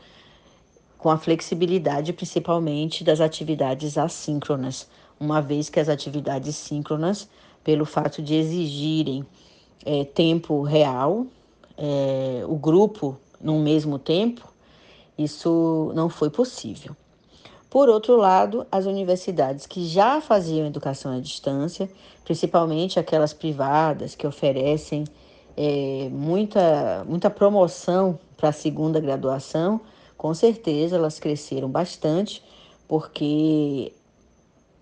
com 0.99 1.09
a 1.09 1.17
flexibilidade 1.17 2.13
principalmente 2.13 3.03
das 3.03 3.19
atividades 3.19 3.97
assíncronas, 3.97 4.91
uma 5.19 5.41
vez 5.41 5.71
que 5.71 5.81
as 5.81 5.89
atividades 5.89 6.55
síncronas, 6.55 7.27
pelo 7.65 7.87
fato 7.87 8.21
de 8.21 8.35
exigirem 8.35 9.25
é, 9.83 10.05
tempo 10.05 10.61
real, 10.61 11.27
é, 11.79 12.45
o 12.47 12.57
grupo 12.57 13.17
no 13.41 13.59
mesmo 13.59 13.99
tempo, 13.99 14.47
isso 15.17 15.93
não 15.95 16.11
foi 16.11 16.29
possível. 16.29 16.95
Por 17.71 17.89
outro 17.89 18.17
lado, 18.17 18.67
as 18.71 18.85
universidades 18.85 19.65
que 19.65 19.87
já 19.87 20.21
faziam 20.21 20.67
educação 20.67 21.17
à 21.17 21.21
distância, 21.21 21.89
principalmente 22.25 22.99
aquelas 22.99 23.33
privadas 23.33 24.17
que 24.17 24.27
oferecem 24.27 25.05
é, 25.57 26.09
muita, 26.11 27.05
muita 27.07 27.31
promoção 27.31 28.19
para 28.37 28.49
a 28.49 28.53
segunda 28.53 28.99
graduação, 28.99 29.81
com 30.17 30.35
certeza 30.35 30.97
elas 30.97 31.21
cresceram 31.21 31.69
bastante, 31.71 32.43
porque 32.89 33.93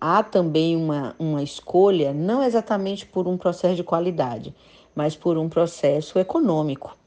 há 0.01 0.23
também 0.23 0.75
uma, 0.75 1.15
uma 1.19 1.43
escolha, 1.43 2.11
não 2.11 2.41
exatamente 2.41 3.05
por 3.05 3.27
um 3.27 3.37
processo 3.37 3.75
de 3.75 3.83
qualidade, 3.83 4.55
mas 4.95 5.15
por 5.15 5.37
um 5.37 5.47
processo 5.47 6.17
econômico. 6.17 6.97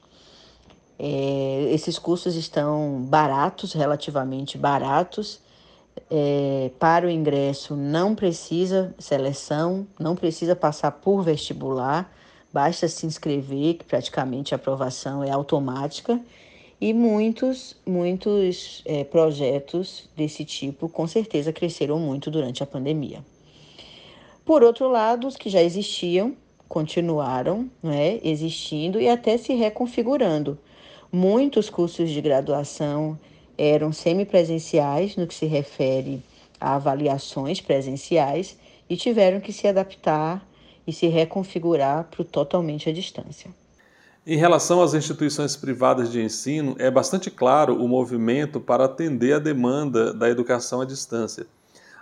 É, 0.97 1.69
esses 1.73 1.99
cursos 1.99 2.37
estão 2.37 3.03
baratos, 3.09 3.73
relativamente 3.73 4.57
baratos, 4.57 5.41
é, 6.11 6.71
para 6.79 7.07
o 7.07 7.11
ingresso 7.11 7.75
não 7.75 8.15
precisa 8.15 8.95
seleção, 8.99 9.87
não 9.99 10.15
precisa 10.15 10.55
passar 10.55 10.93
por 10.93 11.23
vestibular, 11.23 12.13
basta 12.53 12.87
se 12.89 13.07
inscrever, 13.07 13.75
que 13.75 13.85
praticamente 13.85 14.55
a 14.55 14.57
aprovação 14.57 15.25
é 15.25 15.31
automática. 15.31 16.21
E 16.81 16.93
muitos, 16.93 17.77
muitos 17.87 18.83
é, 18.85 19.05
projetos 19.05 20.09
desse 20.17 20.45
tipo 20.45 20.89
com 20.89 21.07
certeza 21.07 21.53
cresceram 21.53 21.99
muito 21.99 22.31
durante 22.31 22.63
a 22.63 22.67
pandemia. 22.67 23.25
Por 24.45 24.65
outro 24.65 24.89
lado, 24.89 25.29
os 25.29 25.37
que 25.37 25.49
já 25.49 25.63
existiam 25.63 26.37
continuaram 26.69 27.71
né, 27.83 28.19
existindo 28.25 29.01
e 29.01 29.09
até 29.09 29.37
se 29.37 29.55
reconfigurando. 29.55 30.59
Muitos 31.13 31.71
cursos 31.71 32.11
de 32.11 32.21
graduação 32.21 33.19
eram 33.57 33.93
semipresenciais 33.93 35.17
no 35.17 35.27
que 35.27 35.35
se 35.35 35.47
refere 35.47 36.23
a 36.61 36.77
avaliações 36.77 37.61
presenciais 37.61 38.57
e 38.89 38.97
tiveram 38.97 39.41
que 39.41 39.53
se 39.53 39.67
adaptar 39.67 40.47
e 40.87 40.93
se 40.93 41.07
reconfigurar 41.07 42.09
para 42.11 42.25
totalmente 42.25 42.89
à 42.89 42.93
distância. 42.93 43.51
Em 44.25 44.37
relação 44.37 44.81
às 44.81 44.95
instituições 44.95 45.57
privadas 45.57 46.11
de 46.13 46.23
ensino, 46.23 46.77
é 46.79 46.89
bastante 46.89 47.29
claro 47.29 47.83
o 47.83 47.89
movimento 47.89 48.61
para 48.61 48.85
atender 48.85 49.33
a 49.33 49.39
demanda 49.41 50.15
da 50.15 50.31
educação 50.31 50.81
à 50.81 50.85
distância. 50.85 51.47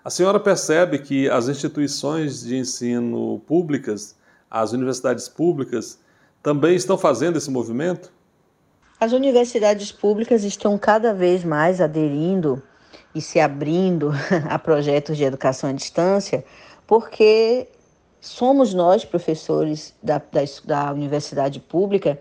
A 0.05 0.11
senhora 0.11 0.39
percebe 0.39 0.99
que 0.99 1.31
as 1.31 1.49
instituições 1.49 2.43
de 2.43 2.57
ensino 2.57 3.41
públicas, 3.47 4.17
as 4.51 4.73
universidades 4.73 5.29
públicas, 5.29 5.99
também 6.43 6.75
estão 6.75 6.99
fazendo 6.99 7.37
esse 7.37 7.51
movimento? 7.51 8.13
As 9.01 9.13
universidades 9.13 9.91
públicas 9.91 10.45
estão 10.45 10.77
cada 10.77 11.15
vez 11.15 11.43
mais 11.43 11.81
aderindo 11.81 12.63
e 13.15 13.21
se 13.23 13.41
abrindo 13.41 14.13
a 14.47 14.59
projetos 14.59 15.17
de 15.17 15.25
educação 15.25 15.71
à 15.71 15.73
distância, 15.73 16.45
porque 16.87 17.67
somos 18.21 18.75
nós, 18.75 19.03
professores 19.03 19.95
da, 20.03 20.19
da, 20.19 20.43
da 20.67 20.93
universidade 20.93 21.61
pública, 21.61 22.21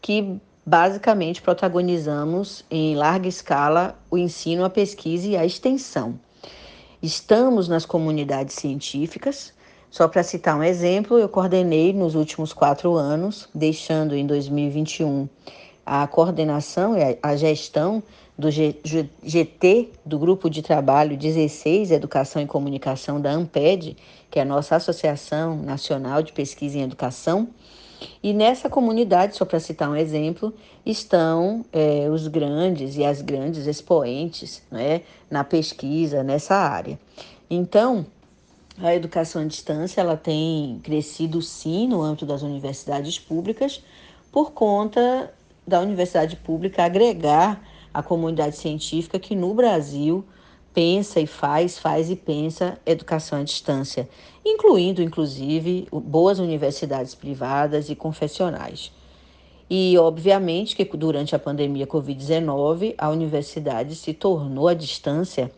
que 0.00 0.40
basicamente 0.64 1.42
protagonizamos 1.42 2.64
em 2.70 2.94
larga 2.94 3.26
escala 3.26 3.98
o 4.08 4.16
ensino, 4.16 4.64
a 4.64 4.70
pesquisa 4.70 5.26
e 5.26 5.36
a 5.36 5.44
extensão. 5.44 6.16
Estamos 7.02 7.66
nas 7.66 7.84
comunidades 7.84 8.54
científicas. 8.54 9.52
Só 9.90 10.06
para 10.06 10.22
citar 10.22 10.56
um 10.56 10.62
exemplo, 10.62 11.18
eu 11.18 11.28
coordenei 11.28 11.92
nos 11.92 12.14
últimos 12.14 12.52
quatro 12.52 12.94
anos, 12.94 13.48
deixando 13.52 14.14
em 14.14 14.24
2021 14.24 15.28
a 15.84 16.06
coordenação 16.06 16.96
e 16.96 17.18
a 17.22 17.36
gestão 17.36 18.02
do 18.38 18.50
GT, 18.50 19.90
do 20.04 20.18
Grupo 20.18 20.48
de 20.48 20.62
Trabalho 20.62 21.16
16, 21.16 21.90
Educação 21.90 22.40
e 22.40 22.46
Comunicação 22.46 23.20
da 23.20 23.30
AMPED, 23.32 23.96
que 24.30 24.38
é 24.38 24.42
a 24.42 24.44
nossa 24.44 24.76
Associação 24.76 25.56
Nacional 25.56 26.22
de 26.22 26.32
Pesquisa 26.32 26.78
em 26.78 26.82
Educação. 26.82 27.48
E 28.22 28.32
nessa 28.32 28.70
comunidade, 28.70 29.36
só 29.36 29.44
para 29.44 29.60
citar 29.60 29.90
um 29.90 29.96
exemplo, 29.96 30.54
estão 30.86 31.64
é, 31.70 32.08
os 32.08 32.28
grandes 32.28 32.96
e 32.96 33.04
as 33.04 33.20
grandes 33.20 33.66
expoentes 33.66 34.62
né, 34.70 35.02
na 35.30 35.44
pesquisa 35.44 36.22
nessa 36.22 36.54
área. 36.54 36.98
Então, 37.50 38.06
a 38.78 38.94
educação 38.94 39.42
à 39.42 39.44
distância 39.44 40.00
ela 40.00 40.16
tem 40.16 40.80
crescido 40.82 41.42
sim 41.42 41.86
no 41.86 42.00
âmbito 42.00 42.24
das 42.24 42.40
universidades 42.40 43.18
públicas 43.18 43.82
por 44.32 44.52
conta 44.52 45.30
da 45.70 45.80
universidade 45.80 46.34
pública 46.36 46.84
agregar 46.84 47.64
a 47.94 48.02
comunidade 48.02 48.56
científica 48.56 49.18
que 49.20 49.36
no 49.36 49.54
Brasil 49.54 50.24
pensa 50.74 51.20
e 51.20 51.26
faz, 51.26 51.78
faz 51.78 52.10
e 52.10 52.16
pensa 52.16 52.78
educação 52.84 53.40
à 53.40 53.42
distância, 53.44 54.08
incluindo 54.44 55.00
inclusive 55.00 55.86
boas 55.92 56.40
universidades 56.40 57.14
privadas 57.14 57.88
e 57.88 57.94
confessionais. 57.94 58.92
E 59.68 59.96
obviamente 59.96 60.74
que 60.74 60.84
durante 60.96 61.36
a 61.36 61.38
pandemia 61.38 61.86
Covid-19, 61.86 62.94
a 62.98 63.08
universidade 63.08 63.94
se 63.94 64.12
tornou 64.12 64.66
à 64.66 64.74
distância 64.74 65.52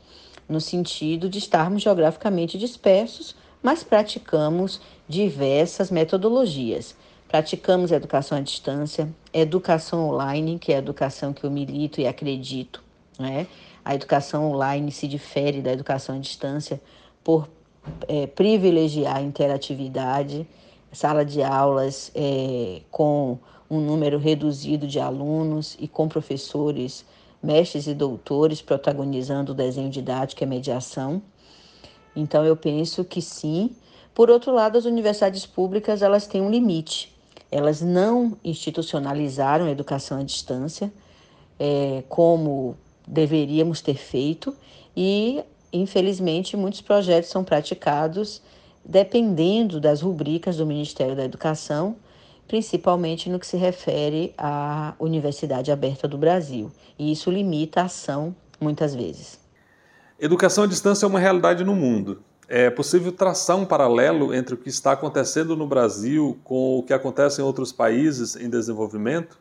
no 0.47 0.61
sentido 0.61 1.29
de 1.29 1.39
estarmos 1.39 1.83
geograficamente 1.83 2.59
dispersos, 2.59 3.35
mas 3.63 3.83
praticamos 3.83 4.81
diversas 5.09 5.91
metodologias 5.91 6.95
Praticamos 7.33 7.93
educação 7.93 8.37
à 8.37 8.43
distância, 8.43 9.09
educação 9.41 10.11
online, 10.11 10.59
que 10.59 10.73
é 10.73 10.77
a 10.77 10.79
educação 10.79 11.33
que 11.33 11.45
eu 11.45 11.51
milito 11.51 12.01
e 12.01 12.07
acredito. 12.07 12.83
Né? 13.19 13.47
A 13.85 13.95
educação 13.95 14.53
online 14.53 14.93
se 14.93 15.09
difere 15.09 15.61
da 15.61 15.73
educação 15.73 16.17
à 16.17 16.19
distância 16.19 16.81
por 17.25 17.49
é, 18.07 18.27
privilegiar 18.27 19.17
a 19.17 19.23
interatividade, 19.23 20.47
sala 20.93 21.25
de 21.25 21.43
aulas 21.43 22.13
é, 22.15 22.83
com 22.91 23.39
um 23.71 23.81
número 23.81 24.19
reduzido 24.19 24.87
de 24.87 25.01
alunos 25.01 25.77
e 25.81 25.89
com 25.89 26.07
professores, 26.07 27.05
mestres 27.43 27.87
e 27.87 27.95
doutores 27.95 28.61
protagonizando 28.61 29.53
o 29.53 29.55
desenho 29.55 29.89
didático 29.89 30.43
e 30.43 30.45
a 30.45 30.49
mediação. 30.49 31.23
Então 32.15 32.45
eu 32.45 32.55
penso 32.55 33.03
que 33.05 33.23
sim. 33.23 33.75
Por 34.15 34.29
outro 34.29 34.53
lado, 34.53 34.77
as 34.77 34.85
universidades 34.85 35.47
públicas 35.47 36.03
elas 36.03 36.27
têm 36.27 36.43
um 36.43 36.51
limite 36.51 37.12
elas 37.53 37.83
não 37.83 38.37
institucionalizaram 38.43 39.67
a 39.67 39.71
educação 39.71 40.19
à 40.19 40.23
distância 40.23 40.91
é, 41.61 42.03
como 42.09 42.75
deveríamos 43.07 43.83
ter 43.83 43.95
feito 43.95 44.57
e, 44.97 45.45
infelizmente, 45.71 46.57
muitos 46.57 46.81
projetos 46.81 47.29
são 47.29 47.45
praticados 47.45 48.41
dependendo 48.83 49.79
das 49.79 50.01
rubricas 50.01 50.57
do 50.57 50.67
Ministério 50.67 51.15
da 51.15 51.25
Educação, 51.25 51.95
principalmente 52.49 53.29
no 53.29 53.39
que 53.39 53.47
se 53.47 53.57
refere 53.57 54.35
à 54.37 54.95
Universidade 54.99 55.71
Aberta 55.71 56.09
do 56.09 56.17
Brasil. 56.17 56.73
E 56.99 57.13
isso 57.13 57.31
limita 57.31 57.83
a 57.83 57.85
ação 57.85 58.35
muitas 58.59 58.95
vezes. 58.95 59.39
Educação 60.19 60.65
à 60.65 60.67
distância 60.67 61.05
é 61.05 61.09
uma 61.09 61.21
realidade 61.21 61.63
no 61.63 61.77
mundo. 61.77 62.23
É 62.55 62.69
possível 62.69 63.11
traçar 63.11 63.57
um 63.57 63.65
paralelo 63.65 64.35
entre 64.35 64.53
o 64.53 64.59
que 64.59 64.69
está 64.69 64.93
acontecendo 64.93 65.57
no 65.57 65.67
Brasil 65.67 66.39
com 66.45 66.81
o 66.81 66.83
que 66.83 66.93
acontece 66.93 67.41
em 67.41 67.45
outros 67.45 67.73
países 67.73 68.37
em 68.37 68.51
desenvolvimento? 68.51 69.41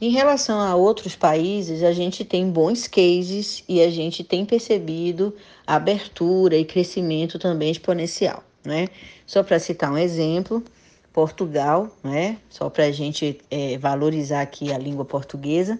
Em 0.00 0.08
relação 0.08 0.58
a 0.58 0.74
outros 0.74 1.14
países, 1.14 1.82
a 1.82 1.92
gente 1.92 2.24
tem 2.24 2.50
bons 2.50 2.88
cases 2.88 3.62
e 3.68 3.82
a 3.82 3.90
gente 3.90 4.24
tem 4.24 4.46
percebido 4.46 5.36
abertura 5.66 6.56
e 6.56 6.64
crescimento 6.64 7.38
também 7.38 7.70
exponencial. 7.70 8.42
Né? 8.64 8.88
Só 9.26 9.42
para 9.42 9.58
citar 9.58 9.92
um 9.92 9.98
exemplo, 9.98 10.64
Portugal, 11.12 11.94
né? 12.02 12.38
só 12.48 12.70
para 12.70 12.84
a 12.84 12.90
gente 12.90 13.42
é, 13.50 13.76
valorizar 13.76 14.40
aqui 14.40 14.72
a 14.72 14.78
língua 14.78 15.04
portuguesa, 15.04 15.78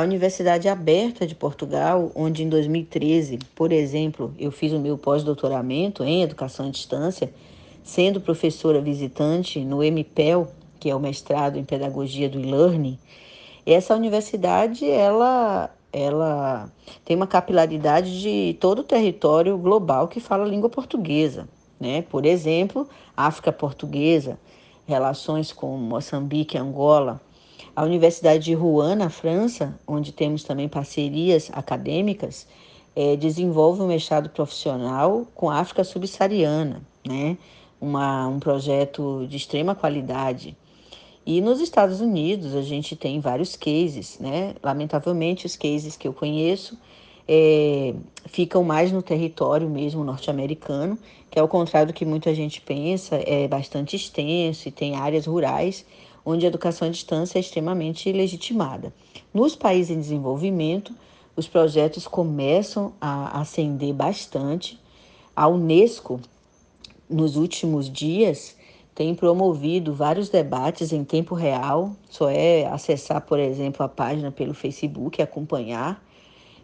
A 0.00 0.02
Universidade 0.02 0.66
Aberta 0.66 1.26
de 1.26 1.34
Portugal, 1.34 2.10
onde 2.14 2.42
em 2.42 2.48
2013, 2.48 3.38
por 3.54 3.70
exemplo, 3.70 4.32
eu 4.38 4.50
fiz 4.50 4.72
o 4.72 4.80
meu 4.80 4.96
pós-doutoramento 4.96 6.02
em 6.02 6.22
educação 6.22 6.68
à 6.68 6.70
distância, 6.70 7.30
sendo 7.84 8.18
professora 8.18 8.80
visitante 8.80 9.62
no 9.62 9.84
MPEL, 9.84 10.48
que 10.78 10.88
é 10.88 10.96
o 10.96 10.98
mestrado 10.98 11.58
em 11.58 11.64
pedagogia 11.64 12.30
do 12.30 12.40
e-learning, 12.40 12.98
essa 13.66 13.94
universidade 13.94 14.88
ela 14.88 15.70
ela 15.92 16.72
tem 17.04 17.14
uma 17.14 17.26
capilaridade 17.26 18.22
de 18.22 18.56
todo 18.58 18.78
o 18.78 18.84
território 18.84 19.58
global 19.58 20.08
que 20.08 20.18
fala 20.18 20.48
língua 20.48 20.70
portuguesa, 20.70 21.46
né? 21.78 22.00
Por 22.00 22.24
exemplo, 22.24 22.88
África 23.14 23.52
Portuguesa, 23.52 24.40
relações 24.86 25.52
com 25.52 25.76
Moçambique, 25.76 26.56
Angola, 26.56 27.20
a 27.74 27.84
Universidade 27.84 28.44
de 28.44 28.54
Rouen, 28.54 28.96
na 28.96 29.10
França, 29.10 29.78
onde 29.86 30.12
temos 30.12 30.42
também 30.42 30.68
parcerias 30.68 31.50
acadêmicas, 31.52 32.46
é, 32.94 33.16
desenvolve 33.16 33.82
um 33.82 33.86
mestrado 33.86 34.28
profissional 34.30 35.26
com 35.34 35.48
a 35.48 35.58
África 35.58 35.84
subsaariana, 35.84 36.82
né? 37.06 37.36
Uma, 37.80 38.26
um 38.28 38.38
projeto 38.38 39.26
de 39.28 39.36
extrema 39.36 39.74
qualidade. 39.74 40.56
E 41.24 41.40
nos 41.40 41.60
Estados 41.60 42.00
Unidos 42.00 42.54
a 42.54 42.62
gente 42.62 42.96
tem 42.96 43.20
vários 43.20 43.56
cases, 43.56 44.18
né? 44.18 44.54
Lamentavelmente, 44.62 45.46
os 45.46 45.56
cases 45.56 45.96
que 45.96 46.08
eu 46.08 46.12
conheço 46.12 46.78
é, 47.28 47.94
ficam 48.26 48.64
mais 48.64 48.90
no 48.90 49.00
território 49.02 49.70
mesmo 49.70 50.02
norte-americano, 50.02 50.98
que 51.30 51.38
ao 51.38 51.46
contrário 51.46 51.88
do 51.88 51.94
que 51.94 52.04
muita 52.04 52.34
gente 52.34 52.60
pensa, 52.60 53.20
é 53.24 53.46
bastante 53.46 53.94
extenso 53.94 54.68
e 54.68 54.72
tem 54.72 54.96
áreas 54.96 55.26
rurais 55.26 55.86
onde 56.24 56.44
a 56.44 56.48
educação 56.48 56.88
à 56.88 56.90
distância 56.90 57.38
é 57.38 57.40
extremamente 57.40 58.10
legitimada. 58.12 58.92
Nos 59.32 59.54
países 59.54 59.96
em 59.96 60.00
desenvolvimento, 60.00 60.94
os 61.36 61.46
projetos 61.46 62.06
começam 62.06 62.92
a 63.00 63.40
ascender 63.40 63.94
bastante. 63.94 64.78
A 65.34 65.48
Unesco, 65.48 66.20
nos 67.08 67.36
últimos 67.36 67.90
dias, 67.90 68.56
tem 68.94 69.14
promovido 69.14 69.94
vários 69.94 70.28
debates 70.28 70.92
em 70.92 71.04
tempo 71.04 71.34
real. 71.34 71.92
Só 72.10 72.28
é 72.28 72.66
acessar, 72.66 73.22
por 73.22 73.38
exemplo, 73.38 73.82
a 73.84 73.88
página 73.88 74.30
pelo 74.30 74.52
Facebook 74.52 75.20
e 75.20 75.22
acompanhar. 75.22 76.04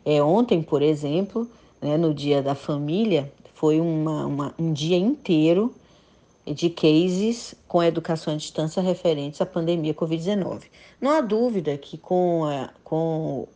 É, 0.04 0.22
ontem, 0.22 0.62
por 0.62 0.82
exemplo, 0.82 1.48
né, 1.80 1.96
no 1.96 2.12
Dia 2.12 2.42
da 2.42 2.54
Família, 2.54 3.32
foi 3.54 3.80
uma, 3.80 4.26
uma, 4.26 4.54
um 4.58 4.72
dia 4.72 4.98
inteiro 4.98 5.74
de 6.46 6.70
cases 6.70 7.54
com 7.66 7.82
educação 7.82 8.32
à 8.32 8.36
distância 8.36 8.80
referentes 8.80 9.40
à 9.40 9.46
pandemia 9.46 9.92
Covid-19. 9.92 10.62
Não 11.00 11.10
há 11.10 11.20
dúvida 11.20 11.76
que 11.76 11.98
com, 11.98 12.44
a, 12.44 12.70
com 12.84 13.48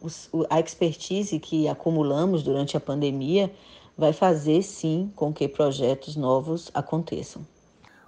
a 0.49 0.59
expertise 0.61 1.39
que 1.39 1.69
acumulamos 1.69 2.43
durante 2.43 2.77
a 2.77 2.81
pandemia, 2.81 3.51
vai 3.97 4.13
fazer 4.13 4.63
sim 4.63 5.13
com 5.15 5.33
que 5.33 5.47
projetos 5.47 6.17
novos 6.17 6.71
aconteçam. 6.73 7.47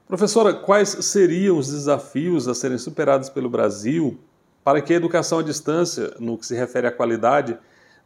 Professora, 0.08 0.54
quais 0.54 0.88
seriam 0.88 1.58
os 1.58 1.70
desafios 1.70 2.48
a 2.48 2.54
serem 2.54 2.78
superados 2.78 3.28
pelo 3.28 3.48
Brasil 3.48 4.18
para 4.64 4.80
que 4.80 4.92
a 4.92 4.96
educação 4.96 5.38
à 5.38 5.42
distância, 5.42 6.14
no 6.18 6.38
que 6.38 6.46
se 6.46 6.54
refere 6.54 6.86
à 6.86 6.92
qualidade, 6.92 7.58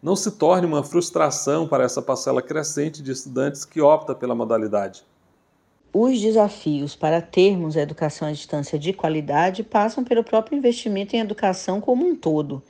não 0.03 0.15
se 0.15 0.33
torne 0.33 0.67
uma 0.67 0.83
frustração 0.83 1.67
para 1.67 1.85
essa 1.85 2.03
parcela 2.03 2.43
crescente 2.43 3.03
de 3.03 3.12
estudantes 3.12 3.65
que 3.65 3.81
opta 3.81 4.15
pela 4.15 4.35
modalidade? 4.35 5.05
Os 5.92 6.20
desafios 6.20 6.94
para 6.94 7.22
termos 7.22 7.77
a 7.77 7.81
educação 7.81 8.29
à 8.29 8.33
distância 8.33 8.79
de 8.79 8.92
qualidade 8.92 9.62
passam 9.62 10.05
pelo 10.05 10.22
próprio 10.22 10.59
investimento 10.59 11.16
em 11.16 11.20
educação 11.20 11.81
como 11.81 12.07
um 12.07 12.14
todo. 12.14 12.62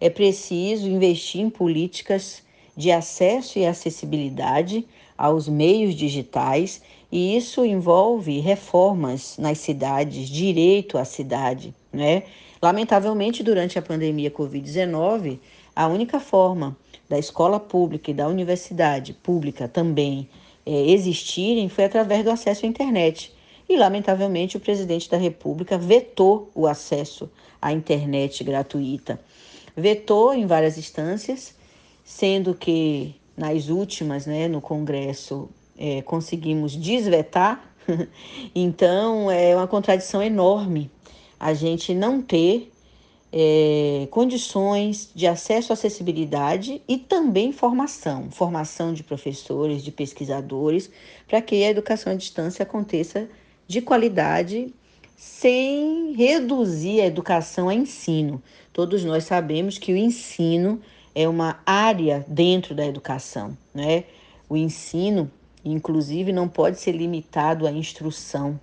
É 0.00 0.10
preciso 0.10 0.88
investir 0.88 1.40
em 1.40 1.48
políticas 1.48 2.42
de 2.76 2.90
acesso 2.90 3.58
e 3.58 3.64
acessibilidade 3.64 4.86
aos 5.16 5.48
meios 5.48 5.94
digitais 5.94 6.82
e 7.10 7.36
isso 7.36 7.64
envolve 7.64 8.40
reformas 8.40 9.38
nas 9.38 9.58
cidades, 9.58 10.28
direito 10.28 10.98
à 10.98 11.04
cidade, 11.04 11.72
né? 11.92 12.24
Lamentavelmente, 12.60 13.42
durante 13.42 13.78
a 13.78 13.82
pandemia 13.82 14.30
Covid-19, 14.30 15.38
a 15.76 15.86
única 15.86 16.18
forma 16.18 16.76
da 17.08 17.18
escola 17.18 17.60
pública 17.60 18.10
e 18.10 18.14
da 18.14 18.26
universidade 18.26 19.12
pública 19.12 19.68
também 19.68 20.28
é, 20.66 20.90
existirem 20.90 21.68
foi 21.68 21.84
através 21.84 22.24
do 22.24 22.30
acesso 22.30 22.64
à 22.64 22.68
internet. 22.68 23.32
E, 23.68 23.76
lamentavelmente, 23.76 24.56
o 24.56 24.60
presidente 24.60 25.08
da 25.08 25.16
República 25.16 25.78
vetou 25.78 26.50
o 26.54 26.66
acesso 26.66 27.30
à 27.60 27.72
internet 27.72 28.44
gratuita. 28.44 29.20
Vetou 29.76 30.34
em 30.34 30.46
várias 30.46 30.76
instâncias, 30.76 31.54
sendo 32.04 32.54
que 32.54 33.14
nas 33.36 33.68
últimas, 33.68 34.26
né, 34.26 34.48
no 34.48 34.60
Congresso, 34.60 35.48
é, 35.76 36.02
conseguimos 36.02 36.76
desvetar, 36.76 37.74
então 38.54 39.30
é 39.30 39.56
uma 39.56 39.66
contradição 39.66 40.22
enorme 40.22 40.90
a 41.38 41.52
gente 41.52 41.94
não 41.94 42.22
ter 42.22 42.72
é, 43.36 44.06
condições 44.12 45.10
de 45.12 45.26
acesso 45.26 45.72
à 45.72 45.74
acessibilidade 45.74 46.80
e 46.86 46.96
também 46.96 47.50
formação, 47.50 48.30
formação 48.30 48.94
de 48.94 49.02
professores, 49.02 49.82
de 49.82 49.90
pesquisadores, 49.90 50.88
para 51.26 51.42
que 51.42 51.64
a 51.64 51.70
educação 51.70 52.12
à 52.12 52.16
distância 52.16 52.62
aconteça 52.62 53.28
de 53.66 53.82
qualidade 53.82 54.72
sem 55.16 56.12
reduzir 56.12 57.00
a 57.00 57.06
educação 57.06 57.68
a 57.68 57.74
ensino. 57.74 58.40
Todos 58.72 59.02
nós 59.02 59.24
sabemos 59.24 59.78
que 59.78 59.92
o 59.92 59.96
ensino 59.96 60.80
é 61.12 61.28
uma 61.28 61.60
área 61.66 62.24
dentro 62.28 62.72
da 62.72 62.86
educação, 62.86 63.58
né? 63.74 64.04
O 64.48 64.56
ensino 64.56 65.28
inclusive 65.64 66.32
não 66.32 66.46
pode 66.46 66.78
ser 66.78 66.92
limitado 66.92 67.66
à 67.66 67.72
instrução. 67.72 68.60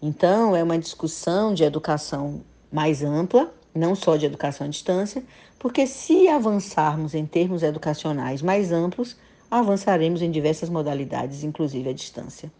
Então, 0.00 0.56
é 0.56 0.62
uma 0.62 0.78
discussão 0.78 1.52
de 1.52 1.64
educação 1.64 2.40
mais 2.72 3.02
ampla, 3.02 3.52
não 3.74 3.94
só 3.94 4.16
de 4.16 4.26
educação 4.26 4.66
à 4.66 4.70
distância, 4.70 5.22
porque 5.58 5.86
se 5.86 6.28
avançarmos 6.28 7.14
em 7.14 7.26
termos 7.26 7.62
educacionais 7.62 8.42
mais 8.42 8.72
amplos, 8.72 9.16
avançaremos 9.50 10.22
em 10.22 10.30
diversas 10.30 10.68
modalidades, 10.68 11.42
inclusive 11.42 11.90
à 11.90 11.92
distância. 11.92 12.50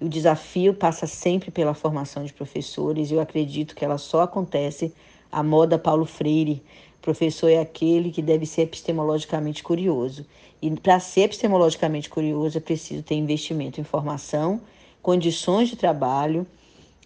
o 0.00 0.08
desafio 0.08 0.74
passa 0.74 1.06
sempre 1.06 1.50
pela 1.50 1.72
formação 1.72 2.24
de 2.24 2.32
professores, 2.32 3.10
e 3.10 3.14
eu 3.14 3.20
acredito 3.20 3.74
que 3.74 3.84
ela 3.84 3.98
só 3.98 4.22
acontece 4.22 4.92
à 5.30 5.42
moda 5.42 5.78
Paulo 5.78 6.04
Freire. 6.04 6.62
professor 7.00 7.48
é 7.48 7.60
aquele 7.60 8.10
que 8.10 8.20
deve 8.20 8.44
ser 8.44 8.62
epistemologicamente 8.62 9.62
curioso. 9.62 10.26
E 10.60 10.70
para 10.70 10.98
ser 11.00 11.22
epistemologicamente 11.22 12.08
curioso, 12.08 12.58
é 12.58 12.60
preciso 12.60 13.02
ter 13.02 13.14
investimento 13.14 13.80
em 13.80 13.84
formação, 13.84 14.60
condições 15.00 15.68
de 15.68 15.76
trabalho 15.76 16.46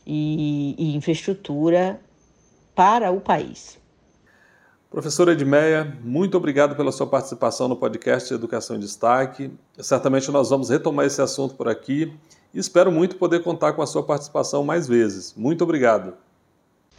e, 0.07 0.75
e 0.79 0.97
infraestrutura 0.97 2.01
para 2.77 3.11
o 3.11 3.21
país. 3.21 3.77
Professora 4.89 5.33
Edmeia, 5.33 5.99
muito 6.05 6.37
obrigado 6.37 6.77
pela 6.77 6.93
sua 6.93 7.09
participação 7.09 7.67
no 7.67 7.75
podcast 7.75 8.33
Educação 8.33 8.77
em 8.77 8.79
Destaque. 8.79 9.51
Certamente 9.79 10.31
nós 10.31 10.51
vamos 10.51 10.71
retomar 10.71 11.07
esse 11.07 11.21
assunto 11.21 11.57
por 11.57 11.67
aqui 11.67 12.17
e 12.55 12.59
espero 12.61 12.93
muito 12.93 13.17
poder 13.17 13.43
contar 13.43 13.73
com 13.73 13.83
a 13.83 13.87
sua 13.87 14.05
participação 14.05 14.62
mais 14.62 14.87
vezes. 14.87 15.35
Muito 15.37 15.65
obrigado. 15.65 16.15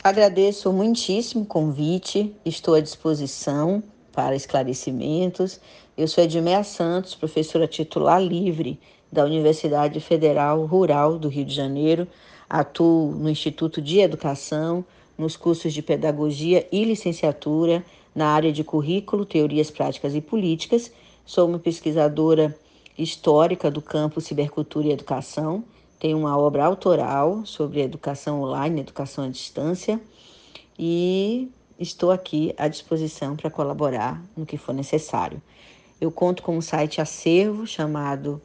Agradeço 0.04 0.74
muitíssimo 0.74 1.44
o 1.44 1.46
convite, 1.46 2.36
estou 2.46 2.74
à 2.74 2.82
disposição 2.82 3.82
para 4.12 4.36
esclarecimentos 4.36 5.62
eu 5.98 6.08
sou 6.08 6.24
Edmeia 6.24 6.64
Santos, 6.64 7.16
professora 7.16 7.68
titular 7.68 8.22
livre 8.22 8.80
da 9.12 9.26
Universidade 9.26 10.00
Federal 10.00 10.64
Rural 10.64 11.18
do 11.18 11.28
Rio 11.28 11.44
de 11.44 11.56
Janeiro. 11.56 12.08
Atuo 12.48 13.16
no 13.16 13.28
Instituto 13.28 13.82
de 13.82 14.00
Educação, 14.00 14.86
nos 15.18 15.36
cursos 15.36 15.74
de 15.74 15.82
Pedagogia 15.82 16.68
e 16.72 16.84
Licenciatura, 16.84 17.84
na 18.14 18.28
área 18.28 18.52
de 18.52 18.64
Currículo, 18.64 19.26
Teorias 19.26 19.72
Práticas 19.72 20.16
e 20.16 20.22
Políticas. 20.22 20.92
Sou 21.26 21.48
uma 21.48 21.60
pesquisadora 21.60 22.56
histórica 22.98 23.70
do 23.70 23.82
campo 23.82 24.22
Cibercultura 24.22 24.88
e 24.88 24.92
Educação. 24.92 25.64
Tenho 26.00 26.18
uma 26.18 26.38
obra 26.38 26.66
autoral 26.66 27.46
sobre 27.46 27.82
educação 27.82 28.42
online, 28.42 28.82
educação 28.82 29.24
à 29.24 29.30
distância. 29.30 30.00
E 30.78 31.50
estou 31.80 32.12
aqui 32.12 32.54
à 32.58 32.68
disposição 32.68 33.36
para 33.36 33.50
colaborar 33.50 34.24
no 34.36 34.46
que 34.46 34.58
for 34.58 34.74
necessário. 34.74 35.42
Eu 36.00 36.12
conto 36.12 36.44
com 36.44 36.56
um 36.56 36.62
site 36.62 37.02
acervo 37.02 37.66
chamado 37.66 38.40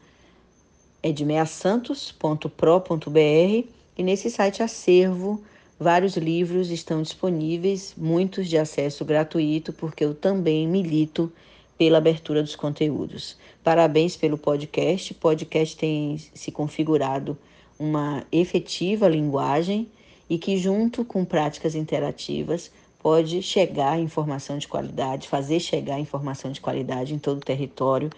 edmeasantos.pro.br 1.02 3.68
e 3.98 4.02
nesse 4.02 4.30
site 4.30 4.62
acervo 4.62 5.42
vários 5.82 6.16
livros 6.16 6.70
estão 6.70 7.02
disponíveis, 7.02 7.94
muitos 7.96 8.48
de 8.48 8.56
acesso 8.56 9.04
gratuito, 9.04 9.72
porque 9.72 10.04
eu 10.04 10.14
também 10.14 10.66
milito 10.66 11.30
pela 11.76 11.98
abertura 11.98 12.42
dos 12.42 12.54
conteúdos. 12.54 13.36
Parabéns 13.62 14.16
pelo 14.16 14.38
podcast. 14.38 15.12
O 15.12 15.16
podcast 15.16 15.76
tem 15.76 16.18
se 16.32 16.52
configurado 16.52 17.36
uma 17.78 18.24
efetiva 18.30 19.08
linguagem 19.08 19.88
e 20.30 20.38
que, 20.38 20.56
junto 20.56 21.04
com 21.04 21.24
práticas 21.24 21.74
interativas, 21.74 22.70
pode 23.02 23.42
chegar 23.42 23.98
informação 23.98 24.56
de 24.56 24.68
qualidade, 24.68 25.28
fazer 25.28 25.58
chegar 25.58 25.98
informação 25.98 26.52
de 26.52 26.60
qualidade 26.60 27.12
em 27.12 27.18
todo 27.18 27.38
o 27.38 27.44
território 27.44 28.10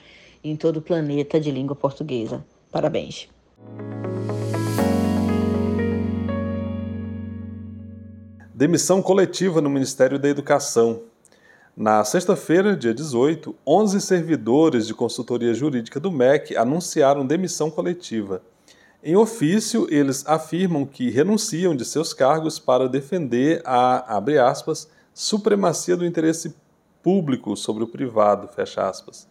e 0.43 0.51
em 0.51 0.57
todo 0.57 0.77
o 0.77 0.83
planeta 0.83 1.41
de 1.41 1.51
língua 1.51 1.75
portuguesa. 1.75 2.45
Parabéns! 2.71 3.29
Demissão 8.57 9.03
coletiva 9.03 9.61
no 9.61 9.69
Ministério 9.69 10.17
da 10.17 10.29
Educação. 10.29 11.03
Na 11.77 12.05
sexta-feira, 12.05 12.77
dia 12.77 12.95
18, 12.95 13.53
11 13.67 14.01
servidores 14.01 14.87
de 14.87 14.95
consultoria 14.95 15.53
jurídica 15.53 15.99
do 15.99 16.09
MEC 16.09 16.57
anunciaram 16.57 17.27
demissão 17.27 17.69
coletiva. 17.69 18.43
Em 19.03 19.17
ofício, 19.17 19.89
eles 19.91 20.25
afirmam 20.25 20.87
que 20.87 21.11
renunciam 21.11 21.75
de 21.75 21.85
seus 21.85 22.15
cargos 22.15 22.61
para 22.61 22.89
defender 22.89 23.61
a, 23.65 24.17
abre 24.17 24.39
aspas, 24.39 24.89
supremacia 25.13 25.97
do 25.97 26.07
interesse 26.07 26.55
público 27.03 27.57
sobre 27.57 27.83
o 27.83 27.89
privado, 27.89 28.47
fecha 28.47 28.89
aspas. 28.89 29.27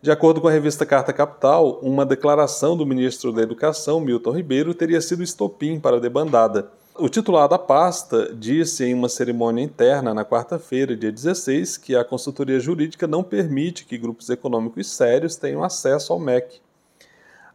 De 0.00 0.10
acordo 0.10 0.40
com 0.40 0.48
a 0.48 0.52
revista 0.52 0.86
Carta 0.86 1.12
Capital, 1.12 1.78
uma 1.82 2.06
declaração 2.06 2.74
do 2.74 2.86
ministro 2.86 3.32
da 3.32 3.42
Educação, 3.42 4.00
Milton 4.00 4.30
Ribeiro, 4.30 4.72
teria 4.72 5.02
sido 5.02 5.22
estopim 5.22 5.78
para 5.78 5.98
a 5.98 6.00
debandada. 6.00 6.70
O 6.98 7.10
titular 7.10 7.46
da 7.46 7.58
pasta 7.58 8.34
disse 8.34 8.82
em 8.82 8.94
uma 8.94 9.08
cerimônia 9.08 9.62
interna 9.62 10.14
na 10.14 10.24
quarta-feira, 10.24 10.96
dia 10.96 11.12
16, 11.12 11.76
que 11.76 11.94
a 11.94 12.02
consultoria 12.02 12.58
jurídica 12.58 13.06
não 13.06 13.22
permite 13.22 13.84
que 13.84 13.98
grupos 13.98 14.30
econômicos 14.30 14.90
sérios 14.90 15.36
tenham 15.36 15.62
acesso 15.62 16.10
ao 16.14 16.18
MEC. 16.18 16.58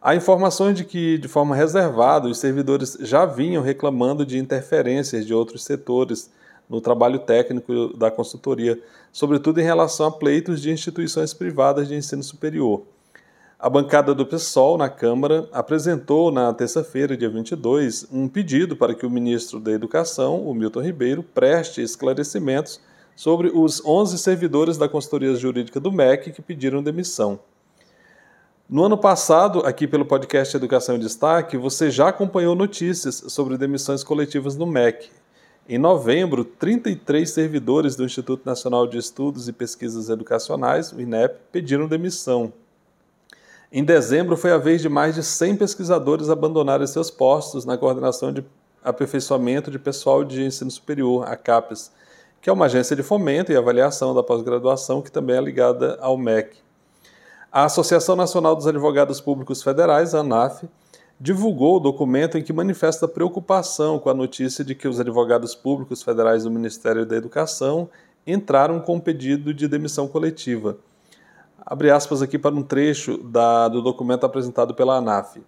Há 0.00 0.14
informações 0.14 0.76
de 0.76 0.84
que, 0.84 1.18
de 1.18 1.26
forma 1.26 1.56
reservada, 1.56 2.28
os 2.28 2.38
servidores 2.38 2.96
já 3.00 3.26
vinham 3.26 3.64
reclamando 3.64 4.24
de 4.24 4.38
interferências 4.38 5.26
de 5.26 5.34
outros 5.34 5.64
setores 5.64 6.30
no 6.68 6.80
trabalho 6.80 7.18
técnico 7.18 7.96
da 7.96 8.12
consultoria, 8.12 8.80
sobretudo 9.10 9.60
em 9.60 9.64
relação 9.64 10.06
a 10.06 10.12
pleitos 10.12 10.62
de 10.62 10.70
instituições 10.70 11.34
privadas 11.34 11.88
de 11.88 11.96
ensino 11.96 12.22
superior. 12.22 12.82
A 13.62 13.70
bancada 13.70 14.12
do 14.12 14.26
PSOL 14.26 14.76
na 14.76 14.88
Câmara 14.88 15.48
apresentou 15.52 16.32
na 16.32 16.52
terça-feira, 16.52 17.16
dia 17.16 17.30
22, 17.30 18.08
um 18.10 18.26
pedido 18.26 18.74
para 18.74 18.92
que 18.92 19.06
o 19.06 19.10
ministro 19.10 19.60
da 19.60 19.70
Educação, 19.70 20.40
o 20.40 20.52
Milton 20.52 20.80
Ribeiro, 20.80 21.22
preste 21.22 21.80
esclarecimentos 21.80 22.80
sobre 23.14 23.52
os 23.54 23.80
11 23.84 24.18
servidores 24.18 24.76
da 24.76 24.88
consultoria 24.88 25.32
jurídica 25.36 25.78
do 25.78 25.92
MEC 25.92 26.32
que 26.32 26.42
pediram 26.42 26.82
demissão. 26.82 27.38
No 28.68 28.82
ano 28.82 28.98
passado, 28.98 29.60
aqui 29.60 29.86
pelo 29.86 30.04
podcast 30.04 30.56
Educação 30.56 30.96
em 30.96 30.98
Destaque, 30.98 31.56
você 31.56 31.88
já 31.88 32.08
acompanhou 32.08 32.56
notícias 32.56 33.22
sobre 33.28 33.56
demissões 33.56 34.02
coletivas 34.02 34.56
no 34.56 34.66
MEC. 34.66 35.08
Em 35.68 35.78
novembro, 35.78 36.44
33 36.44 37.30
servidores 37.30 37.94
do 37.94 38.04
Instituto 38.04 38.44
Nacional 38.44 38.88
de 38.88 38.98
Estudos 38.98 39.46
e 39.46 39.52
Pesquisas 39.52 40.08
Educacionais, 40.08 40.90
o 40.90 41.00
INEP, 41.00 41.36
pediram 41.52 41.86
demissão. 41.86 42.52
Em 43.74 43.82
dezembro, 43.82 44.36
foi 44.36 44.52
a 44.52 44.58
vez 44.58 44.82
de 44.82 44.88
mais 44.90 45.14
de 45.14 45.22
100 45.22 45.56
pesquisadores 45.56 46.28
abandonarem 46.28 46.86
seus 46.86 47.10
postos 47.10 47.64
na 47.64 47.78
coordenação 47.78 48.30
de 48.30 48.44
aperfeiçoamento 48.84 49.70
de 49.70 49.78
pessoal 49.78 50.22
de 50.22 50.44
ensino 50.44 50.70
superior, 50.70 51.26
a 51.26 51.36
CAPES, 51.36 51.90
que 52.42 52.50
é 52.50 52.52
uma 52.52 52.66
agência 52.66 52.94
de 52.94 53.02
fomento 53.02 53.50
e 53.50 53.56
avaliação 53.56 54.14
da 54.14 54.22
pós-graduação 54.22 55.00
que 55.00 55.10
também 55.10 55.38
é 55.38 55.40
ligada 55.40 55.96
ao 56.02 56.18
MEC. 56.18 56.58
A 57.50 57.64
Associação 57.64 58.14
Nacional 58.14 58.54
dos 58.54 58.66
Advogados 58.66 59.22
Públicos 59.22 59.62
Federais, 59.62 60.14
a 60.14 60.18
ANAF, 60.18 60.68
divulgou 61.18 61.76
o 61.76 61.80
documento 61.80 62.36
em 62.36 62.42
que 62.42 62.52
manifesta 62.52 63.08
preocupação 63.08 63.98
com 63.98 64.10
a 64.10 64.14
notícia 64.14 64.62
de 64.62 64.74
que 64.74 64.86
os 64.86 65.00
advogados 65.00 65.54
públicos 65.54 66.02
federais 66.02 66.44
do 66.44 66.50
Ministério 66.50 67.06
da 67.06 67.16
Educação 67.16 67.88
entraram 68.26 68.80
com 68.80 68.96
um 68.96 69.00
pedido 69.00 69.54
de 69.54 69.66
demissão 69.66 70.06
coletiva 70.06 70.76
abre 71.64 71.90
aspas 71.90 72.22
aqui 72.22 72.38
para 72.38 72.54
um 72.54 72.62
trecho 72.62 73.18
da, 73.18 73.68
do 73.68 73.80
documento 73.82 74.24
apresentado 74.24 74.74
pela 74.74 74.96
ANAF. 74.96 75.42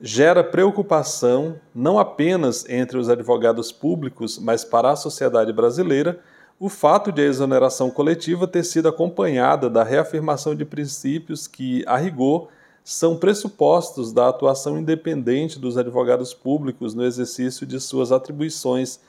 Gera 0.00 0.44
preocupação 0.44 1.60
não 1.74 1.98
apenas 1.98 2.68
entre 2.68 2.98
os 2.98 3.08
advogados 3.08 3.72
públicos, 3.72 4.38
mas 4.38 4.64
para 4.64 4.90
a 4.92 4.96
sociedade 4.96 5.52
brasileira, 5.52 6.20
o 6.60 6.68
fato 6.68 7.10
de 7.10 7.22
a 7.22 7.26
exoneração 7.26 7.90
coletiva 7.90 8.46
ter 8.46 8.64
sido 8.64 8.88
acompanhada 8.88 9.68
da 9.68 9.82
reafirmação 9.82 10.54
de 10.54 10.64
princípios 10.64 11.46
que, 11.46 11.84
a 11.86 11.96
rigor, 11.96 12.48
são 12.84 13.16
pressupostos 13.16 14.12
da 14.12 14.28
atuação 14.28 14.78
independente 14.78 15.58
dos 15.58 15.76
advogados 15.76 16.32
públicos 16.32 16.94
no 16.94 17.04
exercício 17.04 17.66
de 17.66 17.78
suas 17.80 18.10
atribuições 18.10 19.00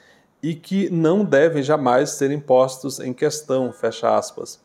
e 0.44 0.54
que 0.54 0.90
não 0.90 1.24
devem 1.24 1.64
jamais 1.64 2.12
ser 2.12 2.32
impostos 2.32 3.00
em 3.00 3.14
questão, 3.14 3.72
fecha 3.72 4.16
aspas. 4.16 4.60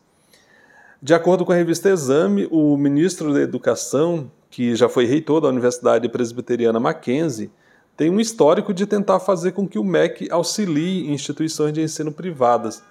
De 1.05 1.13
acordo 1.13 1.45
com 1.45 1.53
a 1.53 1.55
revista 1.55 1.91
Exame, 1.91 2.49
o 2.51 2.79
ministro 2.79 3.35
da 3.35 3.43
Educação, 3.43 4.31
que 4.49 4.75
já 4.75 4.89
foi 4.89 5.05
reitor 5.05 5.39
da 5.39 5.49
Universidade 5.49 6.09
Presbiteriana 6.09 6.81
Mackenzie, 6.81 7.51
tem 7.95 8.09
um 8.09 8.19
histórico 8.19 8.73
de 8.73 8.87
tentar 8.87 9.21
fazer 9.21 9.53
com 9.53 9.69
que 9.69 9.79
o 9.79 9.85
MEC 9.85 10.31
auxilie 10.31 11.13
instituições 11.13 11.75
de 11.75 11.83
ensino 11.83 12.11
privadas. 12.11 12.83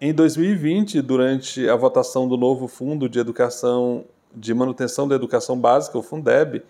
Em 0.00 0.14
2020, 0.14 1.02
durante 1.02 1.68
a 1.68 1.74
votação 1.74 2.28
do 2.28 2.36
novo 2.36 2.68
Fundo 2.68 3.08
de 3.08 3.18
Educação 3.18 4.04
de 4.32 4.54
Manutenção 4.54 5.08
da 5.08 5.16
Educação 5.16 5.58
Básica, 5.58 5.98
o 5.98 6.02
Fundeb, 6.02 6.62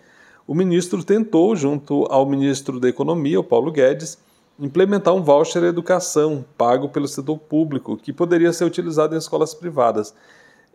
o 0.47 0.55
ministro 0.55 1.03
tentou, 1.03 1.55
junto 1.55 2.07
ao 2.09 2.25
ministro 2.25 2.79
da 2.79 2.89
Economia, 2.89 3.39
o 3.39 3.43
Paulo 3.43 3.71
Guedes, 3.71 4.17
implementar 4.59 5.13
um 5.13 5.21
voucher 5.21 5.63
educação 5.65 6.43
pago 6.57 6.89
pelo 6.89 7.07
setor 7.07 7.37
público, 7.37 7.95
que 7.95 8.11
poderia 8.11 8.51
ser 8.51 8.65
utilizado 8.65 9.13
em 9.13 9.19
escolas 9.19 9.53
privadas. 9.53 10.15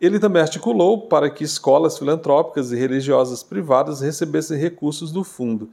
Ele 0.04 0.18
também 0.18 0.42
articulou 0.42 1.00
para 1.00 1.30
que 1.30 1.44
escolas 1.44 1.96
filantrópicas 1.96 2.70
e 2.70 2.76
religiosas 2.76 3.42
privadas 3.42 4.02
recebessem 4.02 4.58
recursos 4.58 5.10
do 5.10 5.24
fundo. 5.24 5.70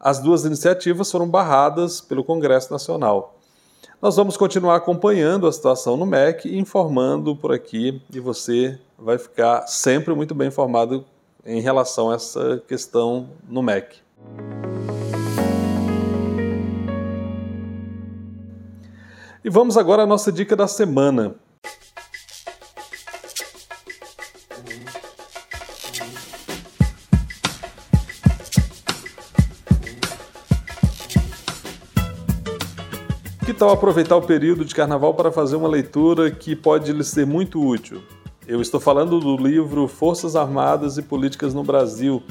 As 0.00 0.20
duas 0.20 0.46
iniciativas 0.46 1.12
foram 1.12 1.28
barradas 1.28 2.00
pelo 2.00 2.24
Congresso 2.24 2.72
Nacional. 2.72 3.36
Nós 4.00 4.16
vamos 4.16 4.38
continuar 4.38 4.76
acompanhando 4.76 5.46
a 5.46 5.52
situação 5.52 5.98
no 5.98 6.06
MEC 6.06 6.48
e 6.48 6.58
informando 6.58 7.36
por 7.36 7.52
aqui, 7.52 8.00
e 8.10 8.18
você 8.18 8.78
vai 8.98 9.18
ficar 9.18 9.66
sempre 9.66 10.14
muito 10.14 10.34
bem 10.34 10.48
informado 10.48 11.04
em 11.44 11.60
relação 11.60 12.10
a 12.10 12.14
essa 12.14 12.62
questão 12.66 13.28
no 13.46 13.62
MEC. 13.62 13.98
E 19.44 19.50
vamos 19.50 19.76
agora 19.76 20.04
à 20.04 20.06
nossa 20.06 20.32
dica 20.32 20.56
da 20.56 20.66
semana. 20.66 21.34
Tal 33.64 33.72
aproveitar 33.72 34.16
o 34.16 34.20
período 34.20 34.62
de 34.62 34.74
carnaval 34.74 35.14
para 35.14 35.32
fazer 35.32 35.56
uma 35.56 35.66
leitura 35.66 36.30
que 36.30 36.54
pode 36.54 36.92
lhe 36.92 37.02
ser 37.02 37.24
muito 37.24 37.66
útil? 37.66 38.02
Eu 38.46 38.60
estou 38.60 38.78
falando 38.78 39.18
do 39.18 39.38
livro 39.38 39.88
Forças 39.88 40.36
Armadas 40.36 40.98
e 40.98 41.02
Políticas 41.02 41.54
no 41.54 41.64
Brasil, 41.64 42.22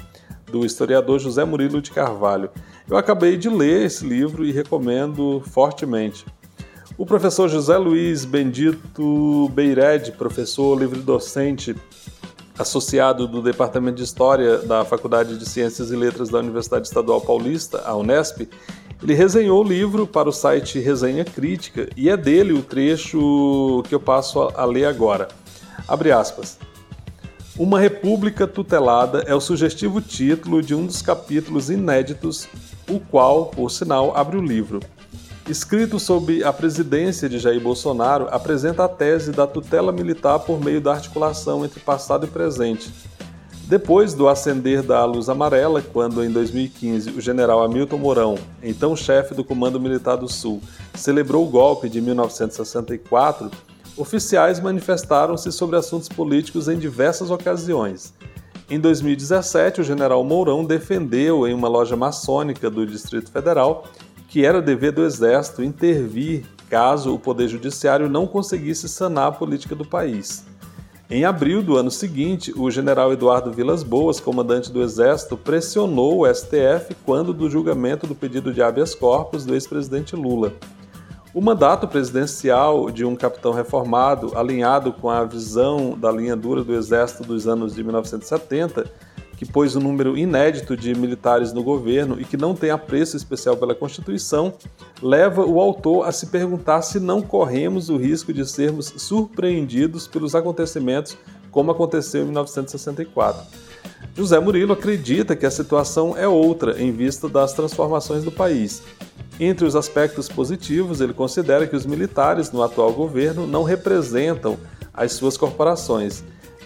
do 0.51 0.63
historiador 0.63 1.17
José 1.17 1.43
Murilo 1.43 1.81
de 1.81 1.89
Carvalho. 1.89 2.51
Eu 2.87 2.97
acabei 2.97 3.35
de 3.35 3.49
ler 3.49 3.83
esse 3.83 4.05
livro 4.05 4.45
e 4.45 4.51
recomendo 4.51 5.41
fortemente. 5.47 6.23
O 6.99 7.03
professor 7.03 7.49
José 7.49 7.79
Luiz 7.79 8.25
Bendito 8.25 9.49
Beired, 9.55 10.11
professor 10.11 10.79
livre-docente 10.79 11.75
associado 12.59 13.27
do 13.27 13.41
Departamento 13.41 13.97
de 13.97 14.03
História 14.03 14.59
da 14.59 14.85
Faculdade 14.85 15.37
de 15.37 15.49
Ciências 15.49 15.89
e 15.89 15.95
Letras 15.95 16.29
da 16.29 16.37
Universidade 16.37 16.85
Estadual 16.85 17.19
Paulista, 17.19 17.81
a 17.83 17.95
Unesp, 17.95 18.47
ele 19.03 19.13
resenhou 19.13 19.59
o 19.59 19.67
livro 19.67 20.07
para 20.07 20.29
o 20.29 20.31
site 20.31 20.79
Resenha 20.79 21.25
Crítica 21.25 21.89
e 21.97 22.09
é 22.09 22.15
dele 22.15 22.53
o 22.53 22.61
trecho 22.61 23.83
que 23.89 23.93
eu 23.93 23.99
passo 23.99 24.39
a 24.55 24.63
ler 24.63 24.85
agora. 24.85 25.27
Abre 25.85 26.13
aspas. 26.13 26.57
Uma 27.59 27.81
República 27.81 28.47
Tutelada 28.47 29.19
é 29.27 29.35
o 29.35 29.41
sugestivo 29.41 29.99
título 29.99 30.61
de 30.61 30.73
um 30.73 30.85
dos 30.85 31.01
capítulos 31.01 31.69
inéditos, 31.69 32.47
o 32.89 32.97
qual, 32.97 33.47
por 33.47 33.69
sinal, 33.69 34.15
abre 34.15 34.37
o 34.37 34.41
livro. 34.41 34.79
Escrito 35.49 35.99
sob 35.99 36.41
a 36.41 36.53
presidência 36.53 37.27
de 37.27 37.37
Jair 37.37 37.59
Bolsonaro, 37.59 38.29
apresenta 38.31 38.85
a 38.85 38.87
tese 38.87 39.33
da 39.33 39.45
tutela 39.45 39.91
militar 39.91 40.39
por 40.39 40.63
meio 40.63 40.79
da 40.79 40.93
articulação 40.93 41.65
entre 41.65 41.81
passado 41.81 42.25
e 42.25 42.29
presente, 42.29 42.89
depois 43.67 44.13
do 44.13 44.27
acender 44.27 44.83
da 44.83 45.05
luz 45.05 45.29
amarela, 45.29 45.81
quando 45.81 46.23
em 46.23 46.29
2015 46.29 47.11
o 47.11 47.21
general 47.21 47.63
Hamilton 47.63 47.97
Mourão, 47.97 48.37
então 48.61 48.95
chefe 48.95 49.33
do 49.33 49.43
Comando 49.43 49.79
Militar 49.79 50.17
do 50.17 50.27
Sul, 50.27 50.61
celebrou 50.93 51.47
o 51.47 51.49
golpe 51.49 51.87
de 51.87 52.01
1964, 52.01 53.49
oficiais 53.95 54.59
manifestaram-se 54.59 55.51
sobre 55.51 55.77
assuntos 55.77 56.09
políticos 56.09 56.67
em 56.67 56.77
diversas 56.77 57.31
ocasiões. 57.31 58.13
Em 58.69 58.79
2017, 58.79 59.81
o 59.81 59.83
general 59.83 60.23
Mourão 60.23 60.65
defendeu 60.65 61.47
em 61.47 61.53
uma 61.53 61.67
loja 61.67 61.95
maçônica 61.95 62.69
do 62.69 62.85
Distrito 62.85 63.31
Federal 63.31 63.85
que 64.33 64.43
era 64.43 64.63
dever 64.63 64.91
do 64.91 65.05
Exército 65.05 65.63
intervir 65.63 66.43
caso 66.67 67.13
o 67.13 67.19
Poder 67.19 67.47
Judiciário 67.47 68.09
não 68.09 68.25
conseguisse 68.25 68.89
sanar 68.89 69.27
a 69.27 69.31
política 69.31 69.75
do 69.75 69.85
país. 69.85 70.43
Em 71.09 71.25
abril 71.25 71.61
do 71.61 71.75
ano 71.75 71.91
seguinte, 71.91 72.53
o 72.57 72.71
general 72.71 73.11
Eduardo 73.11 73.51
Vilas 73.51 73.83
Boas, 73.83 74.21
comandante 74.21 74.71
do 74.71 74.81
Exército, 74.81 75.35
pressionou 75.35 76.21
o 76.21 76.33
STF 76.33 76.95
quando 77.05 77.33
do 77.33 77.49
julgamento 77.49 78.07
do 78.07 78.15
pedido 78.15 78.53
de 78.53 78.61
habeas 78.61 78.95
corpus 78.95 79.45
do 79.45 79.53
ex-presidente 79.53 80.15
Lula. 80.15 80.53
O 81.33 81.41
mandato 81.41 81.87
presidencial 81.87 82.89
de 82.89 83.03
um 83.03 83.15
capitão 83.15 83.51
reformado, 83.51 84.31
alinhado 84.37 84.93
com 84.93 85.09
a 85.09 85.25
visão 85.25 85.97
da 85.97 86.11
linha 86.11 86.37
dura 86.37 86.63
do 86.63 86.73
Exército 86.73 87.23
dos 87.23 87.47
anos 87.47 87.75
de 87.75 87.83
1970, 87.83 88.89
que 89.37 89.45
pôs 89.45 89.75
um 89.75 89.79
número 89.79 90.17
inédito 90.17 90.77
de 90.77 90.93
militares 90.95 91.51
no 91.51 91.63
governo 91.63 92.19
e 92.19 92.25
que 92.25 92.37
não 92.37 92.53
tem 92.55 92.69
apreço 92.69 93.17
especial 93.17 93.57
pela 93.57 93.75
Constituição, 93.75 94.53
leva 95.01 95.45
o 95.45 95.59
autor 95.59 96.07
a 96.07 96.11
se 96.11 96.27
perguntar 96.27 96.81
se 96.81 96.99
não 96.99 97.21
corremos 97.21 97.89
o 97.89 97.97
risco 97.97 98.31
de 98.31 98.45
sermos 98.45 98.93
surpreendidos 98.97 100.07
pelos 100.07 100.35
acontecimentos 100.35 101.17
como 101.51 101.71
aconteceu 101.71 102.23
em 102.23 102.25
1964. 102.25 103.45
José 104.15 104.39
Murilo 104.39 104.73
acredita 104.73 105.35
que 105.35 105.45
a 105.45 105.51
situação 105.51 106.17
é 106.17 106.27
outra 106.27 106.81
em 106.81 106.91
vista 106.91 107.29
das 107.29 107.53
transformações 107.53 108.23
do 108.23 108.31
país. 108.31 108.83
Entre 109.39 109.65
os 109.65 109.75
aspectos 109.75 110.27
positivos, 110.27 111.01
ele 111.01 111.13
considera 111.13 111.65
que 111.65 111.75
os 111.75 111.85
militares 111.85 112.51
no 112.51 112.61
atual 112.61 112.91
governo 112.93 113.47
não 113.47 113.63
representam 113.63 114.57
as 114.93 115.13
suas 115.13 115.37
corporações 115.37 116.23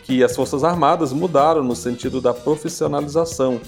que 0.08 0.24
as 0.24 0.34
Forças 0.34 0.64
Armadas 0.64 1.12
mudaram 1.12 1.62
no 1.62 1.76
sentido 1.76 2.22
da 2.22 2.34
profissionalização, 2.34 3.60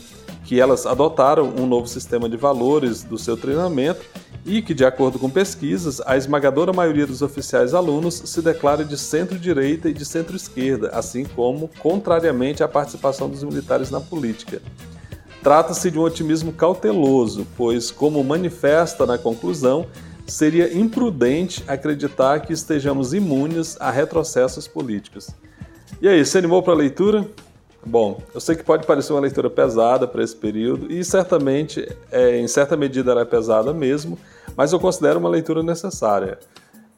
que 0.46 0.58
elas 0.58 0.86
adotaram 0.86 1.54
um 1.60 1.68
novo 1.68 1.86
sistema 1.86 2.30
de 2.30 2.38
valores 2.38 3.04
do 3.04 3.18
seu 3.18 3.36
treinamento 3.36 4.00
e 4.46 4.62
que, 4.62 4.74
de 4.74 4.86
acordo 4.86 5.20
com 5.20 5.30
pesquisas, 5.30 6.00
a 6.06 6.16
esmagadora 6.16 6.72
maioria 6.72 7.06
dos 7.06 7.22
oficiais 7.22 7.74
alunos 7.74 8.24
se 8.24 8.42
declara 8.42 8.86
de 8.86 8.98
centro-direita 8.98 9.90
e 9.90 9.94
de 9.94 10.06
centro-esquerda, 10.06 10.92
assim 10.94 11.26
como, 11.26 11.70
contrariamente 11.78 12.64
à 12.64 12.70
participação 12.70 13.30
dos 13.30 13.44
militares 13.44 13.92
na 13.92 14.00
política. 14.00 14.62
Trata-se 15.44 15.92
de 15.92 16.00
um 16.00 16.04
otimismo 16.04 16.54
cauteloso, 16.54 17.46
pois, 17.58 17.92
como 17.92 18.24
manifesta 18.24 19.06
na 19.06 19.18
conclusão, 19.18 19.88
seria 20.26 20.74
imprudente 20.74 21.66
acreditar 21.68 22.40
que 22.40 22.54
estejamos 22.54 23.14
imunes 23.14 23.76
a 23.82 23.92
retrocessos 23.92 24.70
políticos. 24.70 25.30
E 26.02 26.08
aí, 26.08 26.24
se 26.26 26.38
animou 26.38 26.64
para 26.64 26.74
a 26.74 26.78
leitura? 26.78 27.26
Bom, 27.86 28.22
eu 28.34 28.42
sei 28.42 28.56
que 28.56 28.64
pode 28.64 28.86
parecer 28.86 29.14
uma 29.14 29.22
leitura 29.22 29.50
pesada 29.50 30.08
para 30.08 30.24
esse 30.24 30.36
período, 30.36 30.92
e 30.92 31.04
certamente, 31.04 31.88
é, 32.12 32.38
em 32.38 32.48
certa 32.48 32.76
medida, 32.76 33.12
ela 33.12 33.22
é 33.22 33.26
pesada 33.26 33.74
mesmo, 33.74 34.18
mas 34.56 34.74
eu 34.74 34.80
considero 34.80 35.20
uma 35.20 35.30
leitura 35.30 35.64
necessária. 35.64 36.38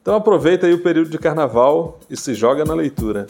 Então 0.02 0.16
aproveita 0.16 0.66
aí 0.66 0.74
o 0.74 0.82
período 0.82 1.10
de 1.10 1.20
carnaval 1.20 2.00
e 2.10 2.18
se 2.18 2.34
joga 2.34 2.66
na 2.66 2.74
leitura. 2.74 3.28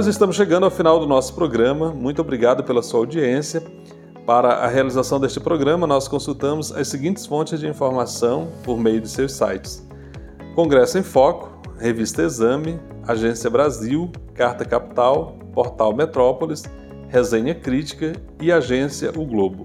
Nós 0.00 0.06
estamos 0.06 0.34
chegando 0.34 0.64
ao 0.64 0.70
final 0.70 0.98
do 0.98 1.06
nosso 1.06 1.34
programa. 1.34 1.92
Muito 1.92 2.22
obrigado 2.22 2.64
pela 2.64 2.82
sua 2.82 3.00
audiência. 3.00 3.62
Para 4.24 4.48
a 4.48 4.66
realização 4.66 5.20
deste 5.20 5.38
programa, 5.38 5.86
nós 5.86 6.08
consultamos 6.08 6.72
as 6.72 6.88
seguintes 6.88 7.26
fontes 7.26 7.60
de 7.60 7.68
informação 7.68 8.48
por 8.64 8.78
meio 8.78 8.98
de 8.98 9.10
seus 9.10 9.32
sites: 9.32 9.86
Congresso 10.54 10.96
em 10.96 11.02
Foco, 11.02 11.50
Revista 11.78 12.22
Exame, 12.22 12.80
Agência 13.06 13.50
Brasil, 13.50 14.10
Carta 14.32 14.64
Capital, 14.64 15.38
Portal 15.52 15.94
Metrópolis, 15.94 16.62
Resenha 17.10 17.54
Crítica 17.54 18.14
e 18.40 18.50
Agência 18.50 19.10
O 19.14 19.26
Globo. 19.26 19.64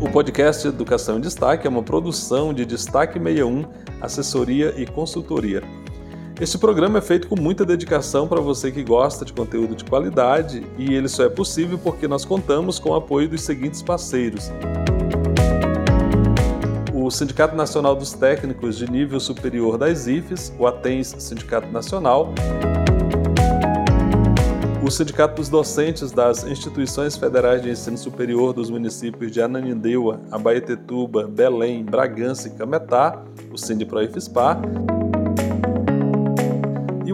O 0.00 0.08
podcast 0.08 0.68
Educação 0.68 1.18
em 1.18 1.20
Destaque 1.20 1.66
é 1.66 1.70
uma 1.70 1.82
produção 1.82 2.54
de 2.54 2.64
Destaque 2.64 3.18
61, 3.18 3.64
assessoria 4.00 4.72
e 4.76 4.86
consultoria. 4.86 5.64
Este 6.38 6.58
programa 6.58 6.98
é 6.98 7.00
feito 7.00 7.28
com 7.28 7.40
muita 7.40 7.64
dedicação 7.64 8.28
para 8.28 8.42
você 8.42 8.70
que 8.70 8.84
gosta 8.84 9.24
de 9.24 9.32
conteúdo 9.32 9.74
de 9.74 9.82
qualidade 9.86 10.66
e 10.76 10.92
ele 10.92 11.08
só 11.08 11.24
é 11.24 11.30
possível 11.30 11.78
porque 11.78 12.06
nós 12.06 12.26
contamos 12.26 12.78
com 12.78 12.90
o 12.90 12.94
apoio 12.94 13.26
dos 13.26 13.40
seguintes 13.40 13.80
parceiros. 13.80 14.52
O 16.92 17.10
Sindicato 17.10 17.56
Nacional 17.56 17.96
dos 17.96 18.12
Técnicos 18.12 18.76
de 18.76 18.90
Nível 18.90 19.18
Superior 19.18 19.78
das 19.78 20.06
IFES, 20.06 20.52
o 20.58 20.66
ATENS 20.66 21.14
Sindicato 21.20 21.68
Nacional, 21.68 22.34
o 24.84 24.90
Sindicato 24.90 25.36
dos 25.36 25.48
Docentes 25.48 26.12
das 26.12 26.44
Instituições 26.44 27.16
Federais 27.16 27.62
de 27.62 27.70
Ensino 27.70 27.96
Superior 27.96 28.52
dos 28.52 28.68
municípios 28.68 29.32
de 29.32 29.40
Ananindeua, 29.40 30.20
Abaetetuba, 30.30 31.26
Belém, 31.26 31.82
Bragança 31.82 32.48
e 32.48 32.50
Cametá, 32.50 33.22
o 33.50 33.56
Sindiproifespar, 33.56 34.60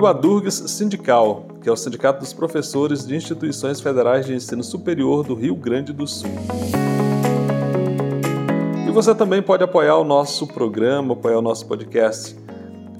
o 0.02 0.06
Adurgs 0.06 0.64
Sindical, 0.66 1.46
que 1.62 1.68
é 1.68 1.72
o 1.72 1.76
Sindicato 1.76 2.18
dos 2.18 2.32
Professores 2.32 3.06
de 3.06 3.14
Instituições 3.14 3.80
Federais 3.80 4.26
de 4.26 4.34
Ensino 4.34 4.64
Superior 4.64 5.24
do 5.24 5.32
Rio 5.32 5.54
Grande 5.54 5.92
do 5.92 6.08
Sul. 6.08 6.28
E 8.84 8.90
você 8.90 9.14
também 9.14 9.40
pode 9.40 9.62
apoiar 9.62 9.96
o 9.98 10.02
nosso 10.02 10.44
programa, 10.48 11.12
apoiar 11.12 11.38
o 11.38 11.42
nosso 11.42 11.64
podcast. 11.66 12.36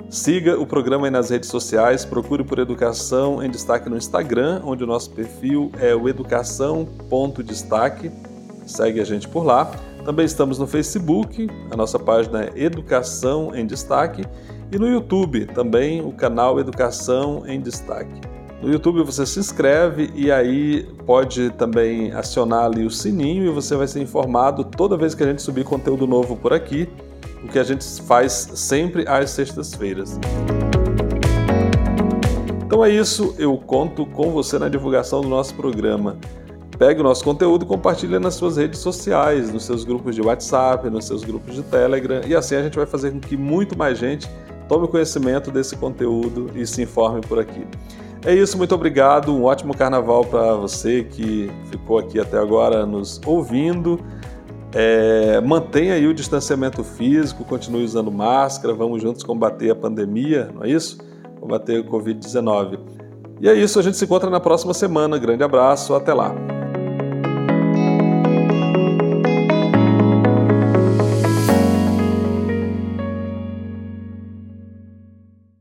Siga 0.08 0.56
o 0.56 0.64
programa 0.64 1.08
aí 1.08 1.10
nas 1.10 1.30
redes 1.30 1.48
sociais, 1.48 2.04
procure 2.04 2.44
por 2.44 2.60
Educação 2.60 3.42
em 3.42 3.50
Destaque 3.50 3.90
no 3.90 3.96
Instagram, 3.96 4.62
onde 4.64 4.84
o 4.84 4.86
nosso 4.86 5.10
perfil 5.10 5.72
é 5.80 5.92
o 5.96 6.08
educação.destaque. 6.08 8.12
Segue 8.64 9.00
a 9.00 9.04
gente 9.04 9.26
por 9.26 9.44
lá. 9.44 9.72
Também 10.04 10.24
estamos 10.24 10.56
no 10.56 10.68
Facebook, 10.68 11.50
a 11.68 11.76
nossa 11.76 11.98
página 11.98 12.44
é 12.44 12.52
Educação 12.54 13.52
em 13.56 13.66
Destaque 13.66 14.24
e 14.72 14.78
no 14.78 14.88
YouTube 14.88 15.44
também 15.46 16.00
o 16.00 16.12
canal 16.12 16.58
Educação 16.58 17.44
em 17.46 17.60
Destaque. 17.60 18.22
No 18.62 18.72
YouTube 18.72 19.02
você 19.02 19.26
se 19.26 19.38
inscreve 19.38 20.10
e 20.14 20.32
aí 20.32 20.88
pode 21.04 21.50
também 21.50 22.10
acionar 22.12 22.64
ali 22.64 22.86
o 22.86 22.90
sininho 22.90 23.44
e 23.44 23.50
você 23.50 23.76
vai 23.76 23.86
ser 23.86 24.00
informado 24.00 24.64
toda 24.64 24.96
vez 24.96 25.14
que 25.14 25.22
a 25.22 25.26
gente 25.26 25.42
subir 25.42 25.64
conteúdo 25.64 26.06
novo 26.06 26.36
por 26.36 26.54
aqui, 26.54 26.88
o 27.44 27.48
que 27.48 27.58
a 27.58 27.64
gente 27.64 27.84
faz 28.02 28.32
sempre 28.54 29.04
às 29.06 29.30
sextas-feiras. 29.30 30.18
Então 32.64 32.82
é 32.82 32.88
isso, 32.88 33.34
eu 33.38 33.54
conto 33.58 34.06
com 34.06 34.30
você 34.30 34.58
na 34.58 34.70
divulgação 34.70 35.20
do 35.20 35.28
nosso 35.28 35.54
programa. 35.54 36.16
Pegue 36.78 37.00
o 37.00 37.04
nosso 37.04 37.22
conteúdo 37.22 37.64
e 37.64 37.68
compartilhe 37.68 38.18
nas 38.18 38.34
suas 38.34 38.56
redes 38.56 38.80
sociais, 38.80 39.52
nos 39.52 39.64
seus 39.64 39.84
grupos 39.84 40.14
de 40.14 40.22
WhatsApp, 40.22 40.88
nos 40.88 41.04
seus 41.04 41.22
grupos 41.22 41.54
de 41.54 41.62
Telegram, 41.62 42.22
e 42.26 42.34
assim 42.34 42.54
a 42.54 42.62
gente 42.62 42.76
vai 42.76 42.86
fazer 42.86 43.10
com 43.10 43.20
que 43.20 43.36
muito 43.36 43.76
mais 43.76 43.98
gente 43.98 44.26
tome 44.68 44.88
conhecimento 44.88 45.50
desse 45.50 45.76
conteúdo 45.76 46.50
e 46.54 46.66
se 46.66 46.82
informe 46.82 47.20
por 47.20 47.38
aqui. 47.38 47.66
É 48.24 48.32
isso, 48.34 48.56
muito 48.56 48.74
obrigado. 48.74 49.34
Um 49.34 49.44
ótimo 49.44 49.76
carnaval 49.76 50.24
para 50.24 50.54
você 50.54 51.02
que 51.02 51.50
ficou 51.70 51.98
aqui 51.98 52.20
até 52.20 52.38
agora 52.38 52.86
nos 52.86 53.20
ouvindo. 53.26 53.98
É, 54.74 55.40
mantenha 55.40 55.94
aí 55.94 56.06
o 56.06 56.14
distanciamento 56.14 56.82
físico, 56.82 57.44
continue 57.44 57.84
usando 57.84 58.10
máscara, 58.10 58.72
vamos 58.72 59.02
juntos 59.02 59.22
combater 59.22 59.70
a 59.70 59.74
pandemia, 59.74 60.50
não 60.54 60.64
é 60.64 60.70
isso? 60.70 60.98
Combater 61.40 61.80
o 61.80 61.84
Covid-19. 61.84 62.78
E 63.40 63.48
é 63.48 63.54
isso, 63.54 63.78
a 63.78 63.82
gente 63.82 63.96
se 63.96 64.04
encontra 64.04 64.30
na 64.30 64.38
próxima 64.38 64.72
semana. 64.72 65.18
Grande 65.18 65.42
abraço, 65.42 65.94
até 65.94 66.14
lá. 66.14 66.61